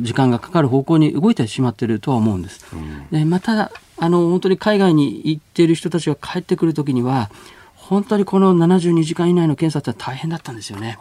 [0.00, 2.64] 時間がかかる方向に動いてしまっているとは思うんです。
[3.10, 7.30] でまたあの本当に海外に行っている人たちが帰ってくるときには
[7.90, 10.96] 本当にこの72時間以内の検査って大変だったんですよね。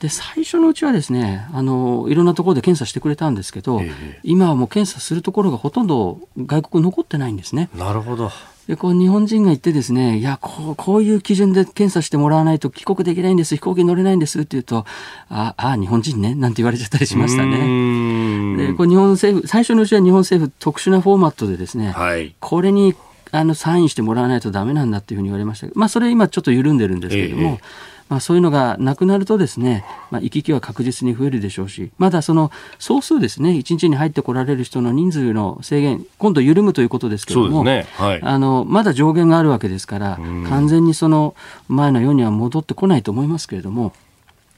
[0.00, 7.70] で最初のうちはですねあのいろんなところで検査してくれたんですけど、えー、今はもう検査するところがほとんど外国残ってないんですね。
[7.74, 8.30] なるほど
[8.66, 14.84] でこう日本人が行ってですねいやこうこういう基準で検査してもらわないと帰国できないんです飛行機に乗れないんですって言うと
[15.30, 18.58] ああ日本人ねなんて言われちゃったりしましたね。
[18.58, 22.94] でこう日本政府最初のうちは日本政府特殊なフォーマットでですね、はい、これに
[23.30, 27.60] あのサインしてもらわないとダメなんだっていうふうに言われましたまあ、それ今ちょっと緩んでるんですけれども、ええ、
[28.08, 37.86] まあ、そういうのがなくなるとですね、まあ、行き来は確実に増えるでしょうしまだその総数ですね1日に入ってこられる人の人数の制限今度緩むということですけれども、ね。
[37.96, 40.18] はい、あのまだ上限があるわけですから
[40.48, 41.34] 完全にその
[41.68, 43.92] 前のようには戻ってこないと思いますけれども。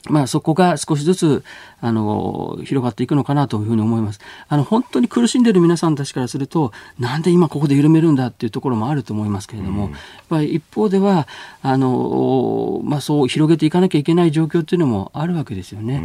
[0.08, 1.44] まあ、そこが少しずつ
[1.80, 4.20] あの広がっていくのかなというふうに思います。
[4.48, 11.26] あの本当に苦しんでいる皆さんたちからするとなんで今ここで緩めるんだっていうところもあると思いますけれども、うん、やっぱり一方では
[11.62, 15.96] あの、まあ、そう広げていかなきゃいけない状況っていうのもあるわけですよね。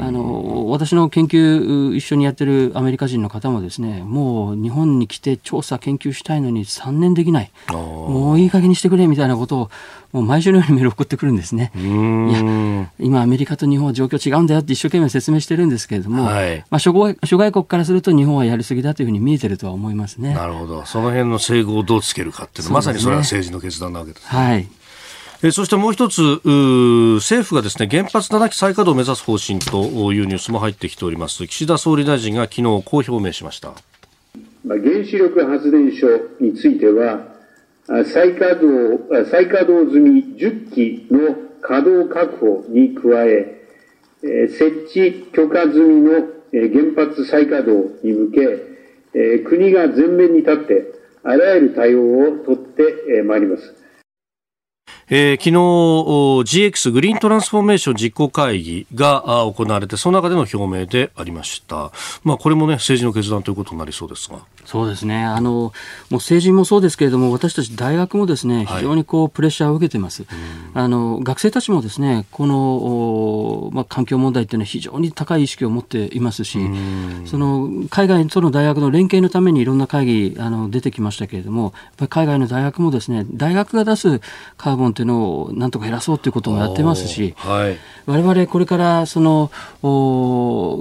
[0.00, 7.50] あの私の研究一緒にやってるアメリカ人の方もですねもう日本に来て調査研究したいのに3年できない。
[7.68, 9.70] もういい加減にしてくれみたいなことを
[10.12, 11.70] もう毎週のようにメール送ってくるんですね。
[11.74, 11.78] い
[12.32, 20.34] や、今アメリカと日本は状況違うんだよって一生懸命説明してるんですけれども、はい、まあ諸外諸外国からすると日本はやりすぎだというふうに見えてるとは思いますね。
[20.34, 20.84] なるほど。
[20.86, 24.28] その辺の整合をどうつけるかっていうのは、まさにそれは政治の決断なわけです、ね。
[24.28, 24.68] はい。
[25.42, 33.72] えそしてもう一つ政府がですね原発7基再稼働を目指す方針というニュースも入ってきております岸田総理大臣が昨日こう表明しました
[34.66, 36.08] 原子力発電所
[36.40, 37.38] については
[37.88, 43.57] 再稼働、再稼働済み10基の稼働確保に加え、
[44.22, 50.92] 設置許可済みの原発再稼働に向け、国が前面に立って、
[51.22, 53.78] あらゆる対応を取ってまいります。
[55.10, 61.92] えー、昨日 GX グリーントランスフォーメーション実行会議が行われてその中での表明でありました、
[62.24, 65.24] まあ、これもね政治の決断ということになりそうですがそうですね。
[65.24, 65.70] あのも
[66.10, 70.38] う政治もそうですけれども私たち大学もですね非常にこうプレッシャーを受けています、はい、
[70.74, 76.58] あの学生たちもですねこの、まあ、環境問題っていうのは非常に高い意識を持っていますし
[77.24, 84.20] その海外との大学の連携のためにいろんな会議あの出てきましたけれどもやっぱり海外の大学もですね大学が出す
[84.58, 89.50] カーボンっていうのをなんとか減らそうということもやってますし、はい、我々これからその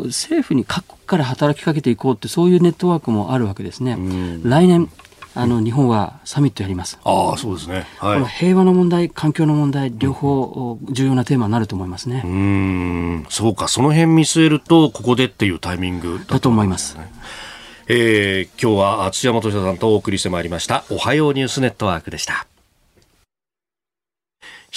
[0.08, 3.98] 政府に各国から働きかけていこうってそういうネットワークもあるわけですね。
[4.44, 4.90] 来年
[5.38, 6.98] あの日本はサミットやります。
[7.04, 7.86] ああ、そうですね。
[8.00, 12.24] はい、この平和の問題、環境の問題、両方重要なテーマになると思いますね。
[12.26, 16.98] うん、そうか、その辺見据えると、ここでっていうタイミングだと思います。
[17.88, 20.84] えー、今日は土山敏さんとお送りしてまいりました。
[20.90, 22.48] おはようニュースネットワークでした。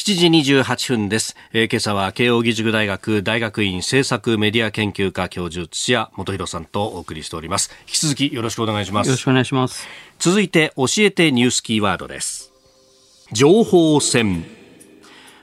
[0.00, 7.70] 7時28分です、えー、今朝は慶應義塾大学大学院政策メディア研究科教授土屋元弘さんとお送りしております。
[7.82, 9.08] 引き続きよろしくお願いします。
[9.08, 9.86] よろしくお願いします。
[10.18, 12.50] 続いて教えてニュースキーワードです。
[13.32, 14.42] 情報戦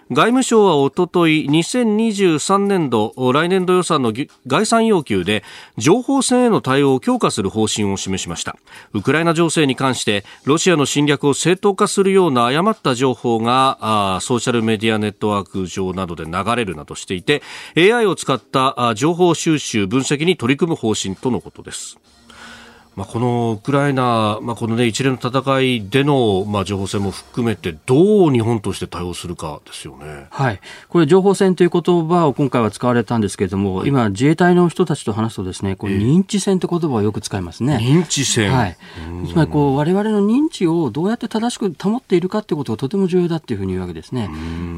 [0.10, 4.14] 外務省はおととい2023年度来年度予算の
[4.48, 5.44] 概算要求で
[5.78, 8.56] 情報戦への対応を強化する方針を示しました。
[8.94, 17.42] ウクライナ情勢に関してロシアの侵略を正当化するような誤った情報がソーシャルメディアネットワーク上などで流れるなどしていて
[17.76, 22.00] AI を使った情報収集分析に取り組む方針とのことです。
[22.98, 37.78] まあ、このウクライナ、まあ、この、ね、一連の戦いでの、まあ、情報戦も含めてどう日本として対応するかですよね、はい、これ、情報戦という言葉を今回は使われたんですけれども、はい、今、自衛隊の人たちと話すとですねこれ認知戦という言葉をよく使いますね。
[37.78, 38.78] 認知戦、はい、
[39.30, 44.28] つまりこう我々の認知をどうやって正しく保っているかということがとても重要だというふうに言うわけですね。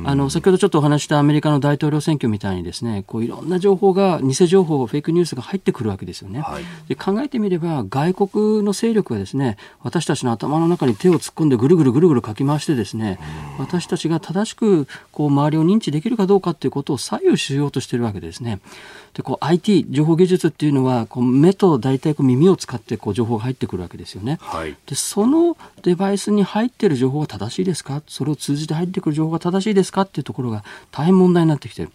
[0.05, 6.41] あの先ほどちょっとお話したアメリカの大統領選挙みたいにですねこういろんな情報が偽情報、フェイクニュースが入ってくるわけですよね。
[6.41, 13.19] はい、で考えてみれば外国の勢力がですね私たちの頭の中に手を突っ込んでぐるぐるぐるぐるかき回してですね
[13.57, 18.59] 私たちが正しくこう周りを認知できるかどうかということを左右しようとしているわけですね。
[19.13, 24.37] でこう IT 情報技術っていうのはこう目と大体こう耳を使ってこう情報が入ってくるわけですよね。
[24.41, 28.03] はい、でそのデバイスに入っている情報が正しいですか？
[28.07, 30.01] それを通じて入ってくる情報が正しいですか？
[30.01, 31.91] っていうところが大変問題になってきている。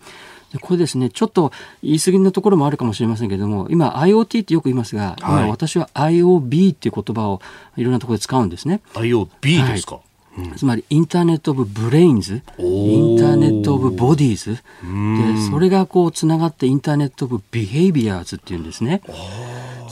[0.59, 1.53] これですね、ちょっと
[1.83, 7.41] 言い過ぎなところもあるかもしれませんけれども、今 IoT ってよく言いますが、はい、今私は IOB っていう言葉を
[7.77, 8.81] いろんなところで使うんですね。
[8.95, 10.04] IoB ですか、はい
[10.57, 12.43] つまり Internet of Brains。
[12.59, 14.55] Internet of Bodies。
[14.55, 19.03] でそれがこうつながって Internet of Behaviors っていうんですね。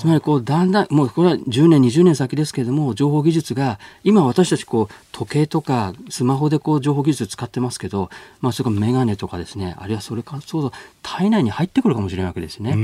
[0.03, 9.77] つまりこうだんだんもうこれは10年20年先ですけれども情報技術が今私たちこう時計とかスマホでこう情報技術使ってますけど、まあ、それから眼鏡とかですね。
[9.79, 10.73] あるいはそれからそうだ
[11.03, 12.75] 体内に入ってくるかもしれないわけですね。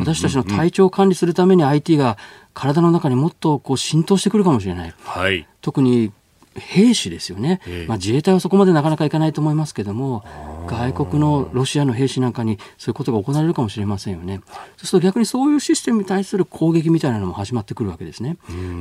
[0.00, 2.16] 私たちの体調を管理するために IT が
[2.54, 4.94] 体の中にもっとこう浸透してくるかもしれない。
[5.02, 6.12] はい、特に
[6.56, 10.24] 兵士ですよね、まあ、自衛隊はそこまでなかなかいかないと思いますけれども、
[10.66, 14.40] 外国のロシアの兵士なんかにそういうことが行われるかもしれませんよね。
[14.76, 18.36] そうすると逆にそういうシステムに対する攻撃みたいなのも始まってくるわけですね。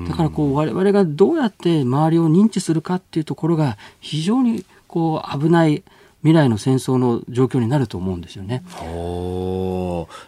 [0.08, 5.84] だからこう我々がどうやって周りを認知するかっていうところが非常にこう危ない
[6.24, 8.64] 未来の戦争の状況になると思うんですよね。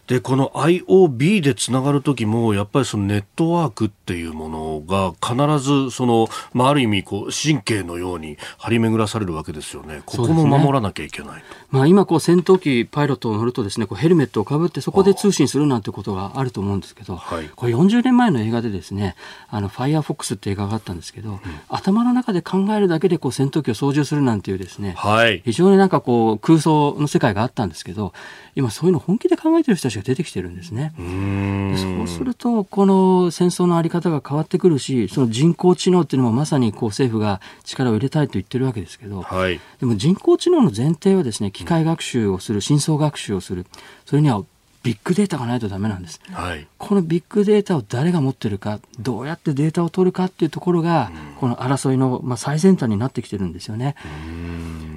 [0.08, 10.02] でこの IOB でつながる時もやっぱりそのネットワークっていうものが必ずその、まあ、ある意味こう神経のように張り巡らされるわけですよね。
[10.06, 19.16] ここも守らなきゃいけない、ね、まあ、今こう戦闘機パイロットを乗るとですねこうヘルメットをかぶってそこで通信するなんてことがあると思うんですけど、はい、これ40年前の映画でですね
[19.50, 21.40] あのファイアフォックスって映画があったんですけど、うん、
[21.70, 28.12] 頭の中で考えるだけでこう戦闘機を操縦するなんていうですね、はい、非常になんかこう空想の世界があったんですけど
[28.56, 30.94] 今そういうの本気で考えてる人たちが出てきてるんですね。
[30.98, 43.68] そうするとこの戦争のあり方が変わってくるしその人工知能っていうのもまさにこう政府が力を入れたいと言ってるわけですけど、はい、でも人工知能の前提はですね機械学習をする深層学習をする。
[44.06, 44.44] それには
[44.86, 53.96] ビッグデータがないとダメなんです、はい、このビッグデータを誰が持ってるかどうやってデータを取るかっていうところが、この争いの、まあ、最先端になってきてるんですよね。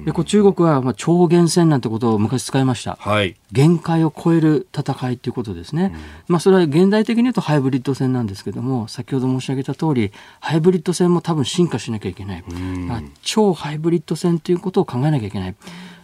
[0.05, 5.93] でこう中国は、まあ、超限戦なんてことを昔使いました、はい、限界を超える戦いということですね、
[6.27, 15.55] まあ、それは現代的に言うとハイブリッド戦なんですけども先ほど申し上げた通りハイブリッド戦も多分進化しなきゃいけない、まあ、超ハイブリッド戦ということを考えなきゃいけない。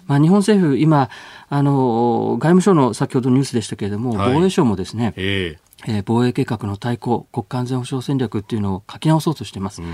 [0.07, 1.09] まあ、日本政府、今
[1.49, 9.81] あの、外務省の先ほどニュースでしたけれども、はい、防衛省もですね、えー、えー、防衛計画の対抗、国家安全保障戦略っていうのを書き直そうとしています。
[9.81, 9.89] うん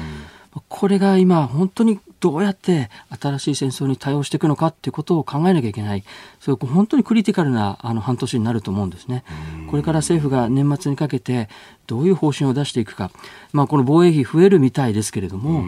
[0.67, 2.89] これが今本当にどうやって
[3.19, 6.03] 新しい戦争に対応していくのかっていうことを考えなきゃいけない。
[6.39, 9.23] それ本当にクリティカルなあの半年になると思うんですね。
[9.69, 11.49] これから政府が年末にかけて
[11.87, 13.11] どういう方針を出していくか。
[13.53, 15.63] まあこの防衛費増えるみたいですけれども、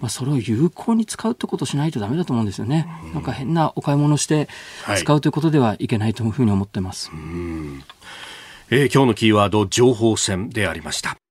[0.00, 2.88] まあそれを有効に使うってことをしないとダメだと思うんですよね。
[3.14, 4.48] なんか変なお買い物して
[4.96, 7.10] 使うということではいけないというふうに思ってます。
[7.10, 7.18] はい、
[8.70, 11.21] えー、今日のキーワード情報戦でありました。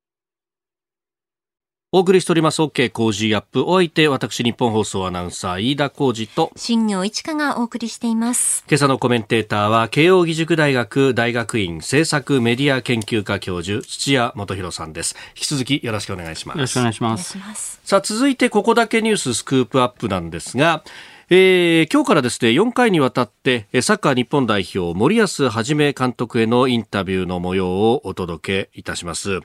[1.93, 2.61] お送りしております。
[2.61, 3.63] OK 工事アップ。
[3.63, 8.63] お相手私日本放送アナウンサー飯田浩二と新業一華がお送りしています。
[8.69, 15.17] 今朝のコメンテーターは慶應義塾大学大学院政策メディア研究科教授土屋元博さんです。
[15.35, 16.57] 引き続きよろしくお願いします。
[16.59, 17.81] よろしくお願いします。
[17.83, 20.85] さあ続いてここだけニューススクープアップなんですが
[21.33, 29.39] えー、今日からですね4回にわたってサッカー日本代表森保一監督へのインタビューの模様をお届けいたします。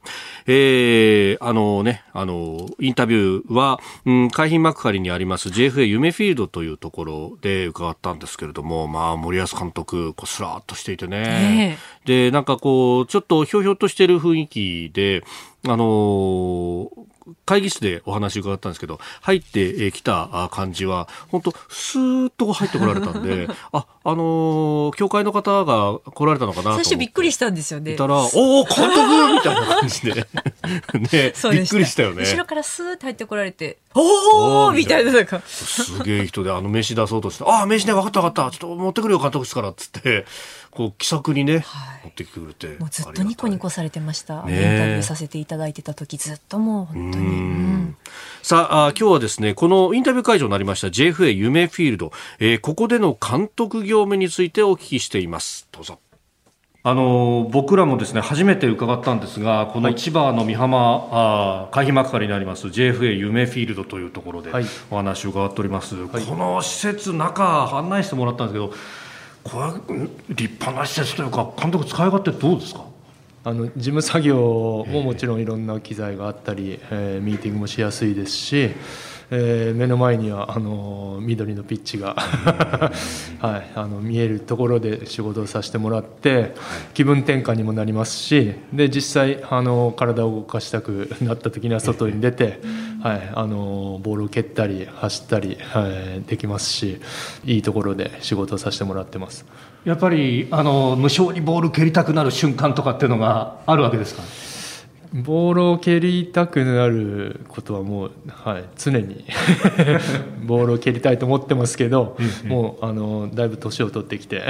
[0.49, 15.23] えー、あのね、あのインタビューは、うん、海浜幕張にあります JFA 夢フィールドというところで伺ったんですけれども、まあ森保監督こうスラーっとしていてね、えー、でなんかこうちょっとひょうひょうとしている雰囲気で、
[15.69, 27.95] あのー会議室でお話伺ったんですけど、入ってきた感じは、本当スーッと入ってこられたんで、 あ、あのー、教会の方が来られたのかなと最初びっくりしたんですよね。
[27.95, 30.15] いたら、おお、監督みたいな感じで。
[30.95, 32.25] ね、びっくりしたよね。
[32.25, 35.41] 後ろからスーッと入ってこられて、おおみたいな、なんか。
[35.47, 40.27] すげえ人で、あの、飯出そうとして、ああ、飯ね、分かった分かった、ちょっと持ってくるよ、監督室から、つって、
[40.77, 47.97] こう気さくにね、はい、持ってきてくれてもうずっとニコニコされてました、ね、インタビューさせていただいてた時ずっともう本当に、うん、
[48.43, 55.69] さあ今日はですねこのインタビュー会場になりました JFA 夢フィールド、えー、ここでの監督業務についてお聞きしています。
[55.73, 55.99] どうぞ。
[56.89, 64.53] あの僕らもですね初めて伺ったんですがこの千葉の美浜、はい、海浜幕張にあります JFA 夢フィールドというところで
[64.89, 68.73] お話を伺っております、はい、この施設中案内してもらったんですけど
[69.43, 72.85] これ立派な施設というか監督使い勝手どうですか？
[73.47, 78.71] あの事務作業ももちろんいろんな機材があったり、えー、ミーティングもしやすいですし
[79.29, 82.15] えー、目の前にはあの緑のピッチが
[83.43, 86.55] はい、あの見えるところで仕事をさせてもらって
[86.95, 92.61] 気分転換にもなりますしで実際あの体を動かしたく なった時には外に出て、
[93.03, 97.01] はい、あのボールを蹴ったり走ったり、はい、できますし
[97.45, 99.45] いいところで仕事をさせてもらってます
[99.87, 104.23] やっぱりあの無償にボール蹴りたくなる瞬間とかっていうのがあるわけですか？
[105.15, 109.25] ボールを蹴りたくなることはもう、はい、常に。
[110.45, 114.43] ボールを蹴りたいと思ってますけど、もうあのだいぶ年を取ってきて。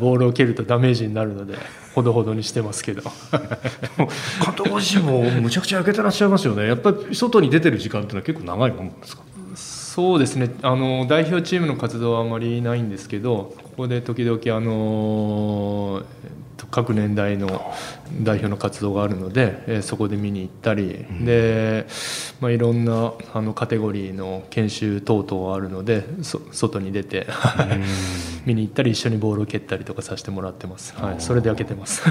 [0.00, 1.54] ボールを蹴るとダメージになるので
[1.94, 3.02] ほどほどにしてますけど。
[4.44, 6.66] 監督自身もむちゃくちゃ焼けてらっしゃいますよね。
[6.66, 9.22] やっぱり外に出てる時間っていうのは結構長いものですか？
[9.92, 10.54] そうですね。
[10.62, 16.04] あの代表チームの活動はあまりないんですけどここで時々あの
[16.70, 17.74] 各年代の
[18.22, 21.86] 代表の活動があるので、えー、そこで見に行ったり、うん、で、
[22.40, 26.04] まあ、いろんなあのカテゴリーの研修等々あるので
[26.52, 27.26] 外に出て
[28.46, 32.04] 見に行ったり一緒にボールを蹴ったりとかさせてもらってます、はい、それで開けてます。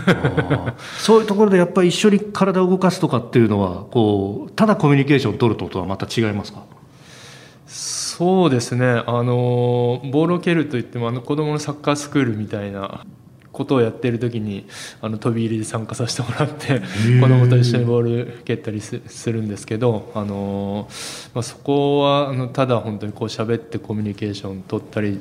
[0.99, 6.78] そういうところでやっぱり一緒に体を動かすとかっていうのはこうただコミュニケーションを取るととはまた違いますか？
[7.69, 9.03] そうですね。
[9.05, 13.05] あのボールを蹴るといってもあの子どものサッカースクールみたいな
[13.51, 14.65] ことをやってる時に
[15.01, 16.79] あの飛び入りで参加させてもらって
[17.19, 18.99] 子供と一緒にボール蹴ったりす
[19.31, 20.87] るんですけど、あの
[21.35, 25.19] まあ、そこはあのただ本当にこう喋ってコミュニケーション取ったり、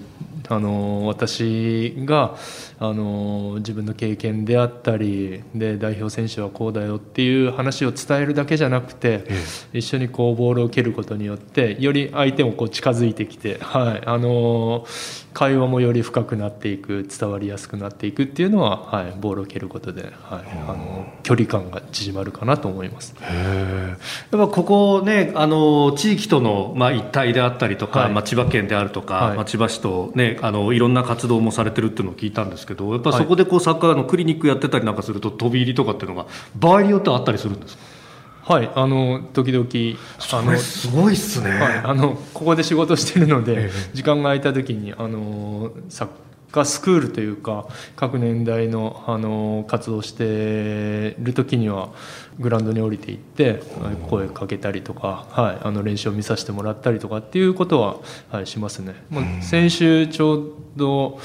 [0.49, 2.37] あの私が、
[2.81, 9.27] あの自分の経験であったりで代表選手はこうだよっていう話を伝えるだけじゃなくて、
[9.73, 14.03] 一緒にこうボールを蹴ることによってより相手もこう近づいてきて、 はい。
[14.07, 14.87] あの
[15.35, 20.13] 会話もより深くなっていく伝わりやすくなっていくっていうのは、はい、ボールを蹴ることで、はい、
[20.67, 23.15] あの距離感が縮まるかなと思います。
[23.21, 29.37] やっぱここねあの地域との、まあ、一体であったりとか、はい、まあ、千葉県であるとか、はい。
[29.37, 37.83] まあ、千葉市と、ね、あのいろんな活動もされてるっていうのを聞いたんですけどやっぱそこでこうサッカーのクリニックやってたりなんかすると飛び入りとかっていうのが場合によってはあったりするんですか？
[38.55, 39.67] はい、あの時々
[40.33, 46.09] あのすごいっすね、はい、あのここで仕事してるので、時間が空いた時にあのサッ
[46.51, 51.91] カースクールというか各年代のあの活動してる時には
[52.39, 53.63] グラウンドに降りていって
[54.09, 57.97] 声かけたりとか、はい、あの練習を見させてもらったりとかっていうことは、
[58.31, 58.95] はい、しますね。
[59.11, 61.21] もう先週ちょうど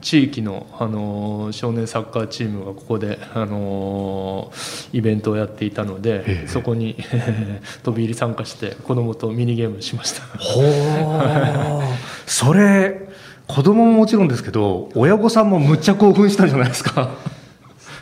[0.00, 4.52] 地域の、あの少年サッカーチームがここで、あの
[4.92, 6.46] イベントをやっていたので、え。
[6.46, 6.96] そこに
[7.82, 10.22] 飛び入り参加して子供とミニゲームしました。
[10.38, 11.82] ほ
[12.26, 13.08] それ
[13.46, 17.10] 子供ももちろんですけど親御さんもむっちゃ興奮したんじゃないですか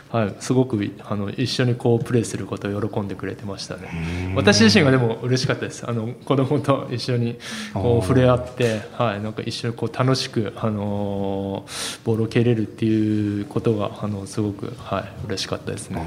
[0.09, 4.33] はい、すごくあの一緒にこうプレーすることを喜んでくれてましたね。
[4.35, 5.87] 私自身がでも嬉しかったです。
[5.87, 7.37] あの子供と一緒に
[7.73, 11.65] こう触れ合って、はい、なんか一緒にこう楽しく、あの
[12.05, 16.01] ボールを蹴れるっていうことがあのすごく、はい、嬉しかったですね。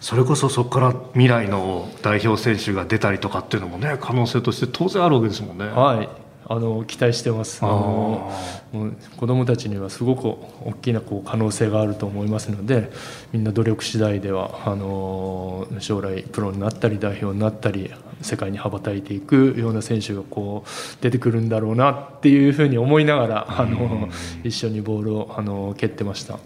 [0.00, 5.66] それこそそこから未来の代表選手が出たりとかっていうのもね可能性として当然あるわけですもんね。
[5.66, 7.62] はいあの期待してます。
[7.62, 8.32] あの
[9.18, 10.28] 子どもたちにはすごく
[10.66, 12.90] 大きなこう可能性があると思いますので、
[13.32, 17.92] みんな努力次第ではあの将来プロになったり代表になったり
[18.22, 24.08] 世界に羽ばたいていくような選手がこう出てくるんだろうなっていうふうに思いながらあの
[24.42, 26.38] 一緒にボールをあの蹴ってました。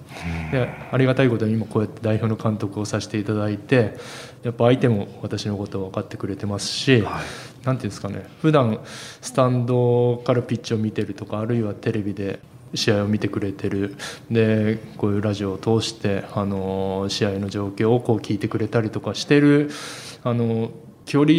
[0.50, 3.96] でありがたいことに今こうやって代表の監督をさせていただいて、
[4.42, 7.02] やっぱ相手も私のことを分かってくれてますし。
[7.02, 8.26] はいなんていうんですかね。
[8.40, 8.80] 普段
[9.20, 12.40] スタンドからピッチを見てるとかあるいはテレビで
[12.74, 13.96] 試合を見てくれてる。
[14.30, 19.70] でこういうラジオを通してあの試合の状況をこう聞いてくれたりとかしてる。
[20.24, 20.70] あの
[21.04, 21.34] 距離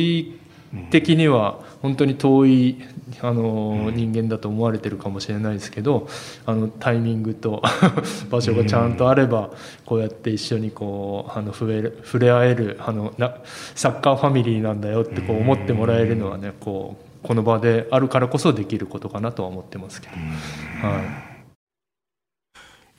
[0.90, 2.78] 的には本当に遠い
[3.22, 6.08] あの人間だと思われてるかもしれないですけど
[6.46, 7.62] あのタイミングと
[8.32, 9.52] 場所がちゃんとあれば
[9.86, 13.36] こうやって一緒にこうあの触れ触れ合えるあのな
[13.76, 20.88] サッカーファミリーなんだよってこう思ってもらえるのはねこうこの場であるからこそできることかなとは思ってますけど。
[20.88, 21.00] は
[21.30, 21.33] い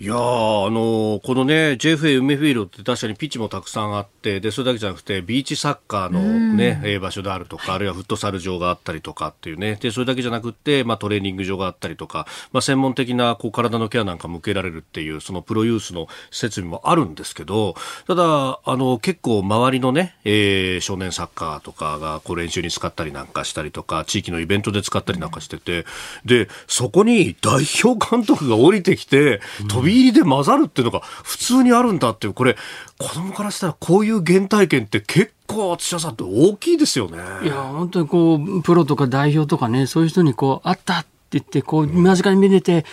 [0.01, 9.79] いやあのこのね JFA 梅フィールドって確かにピッチもたくさんあってでそれだけじゃなくてビーチサッカーのね、え場所であるとかあるいはフットサル場があったりとかっていうね。
[9.81, 17.77] でそれだけじゃなくて、まあ、トレーニング場があったりとか、まあ、専門的なこう体のケアなんか向けられるっていうそのプロユースの設備もあるんですけど
[18.09, 25.87] ただあの結構周りのね、えー、少年サッカーとかがこう練習に使ったりなんかしたりとか地域のイベントで使ったりなんかしてて
[26.25, 32.57] でそこに代表監督が降りてきて、飛び入りで混ざるっていうのが普通にあるんだっていう、これ、
[32.99, 37.19] 子供からしたらこういう原体験って結構、土屋さんって大きいですよね。
[37.43, 42.85] いや、本当にこう、プロとか代表とかね、そういう人にこう、あったって言って、こう、間近に見れて、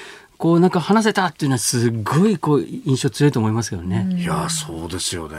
[0.41, 4.07] こうなんか話せたっていうのはすごいこう印象強いと思いますけどね。
[4.17, 5.37] いやそうですよね。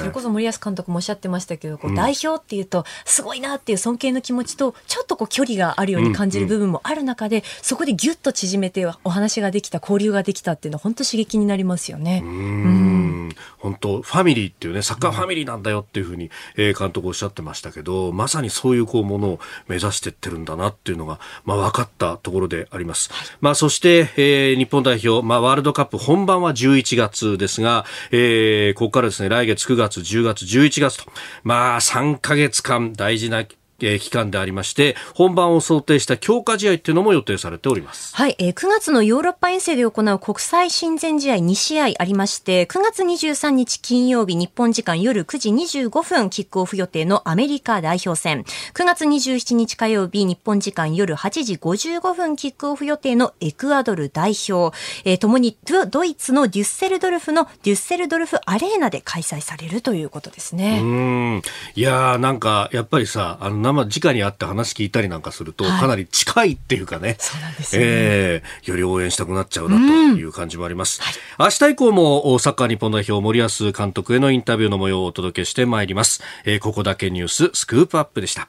[0.00, 12.20] それこそ森保監督もおっしゃってましたけど、こう代表っていうとすごいなっていう尊敬の気持ちとちょっとこう距離があるように感じる部分もある中で、そこでギュッと縮めてお話ができた交流ができたっていうのは本当刺激になりますよね。
[12.24, 23.10] うん本当ファミリーっていうねサッカーファミリーなんだよっていうふうに、えー、監督おっしゃってましたけど、まさにそういうこうものを目指してってるんだなっていうのがまあ分かったところであります。
[23.40, 31.10] まあそしてえー、日本代表、まあ、ワールドカップ本番は11月ですが、えー、ここからですね、来月9月、10月、11月と、
[31.42, 33.44] まあ、3ヶ月間大事な
[33.80, 38.14] え期間でありまして、本番を想定した強化試合っていうのも予定されております。
[38.16, 55.56] はい、えー、9月のヨーロッパ遠征で行う国際親善試合2試合ありまして、9月23日金曜日日本時間夜9時25分キックオフ予定のアメリカ代表戦、9月27日火曜日日本時間夜8時55分キックオフ予定のエクアドル代表、えー、ともに
[55.90, 60.80] ドイツのデュッセルドルフのデュッセルドルフアレーナで開催されるということですね。
[60.82, 61.42] うん。
[61.76, 69.82] いやーなんかやっぱりさ、あの生直に会って話聞いたりなんかすると、かなり近いっていうかね、そうなんですね、えー、より応援したくなっちゃうなと
[70.18, 71.00] いう感じもあります。
[71.38, 76.22] うん、明日以降もサッカー日本代表森保監督へのインタビューの模様をお届けしてまいります。
[76.44, 78.48] えー、ここだけニューススクープアップでした。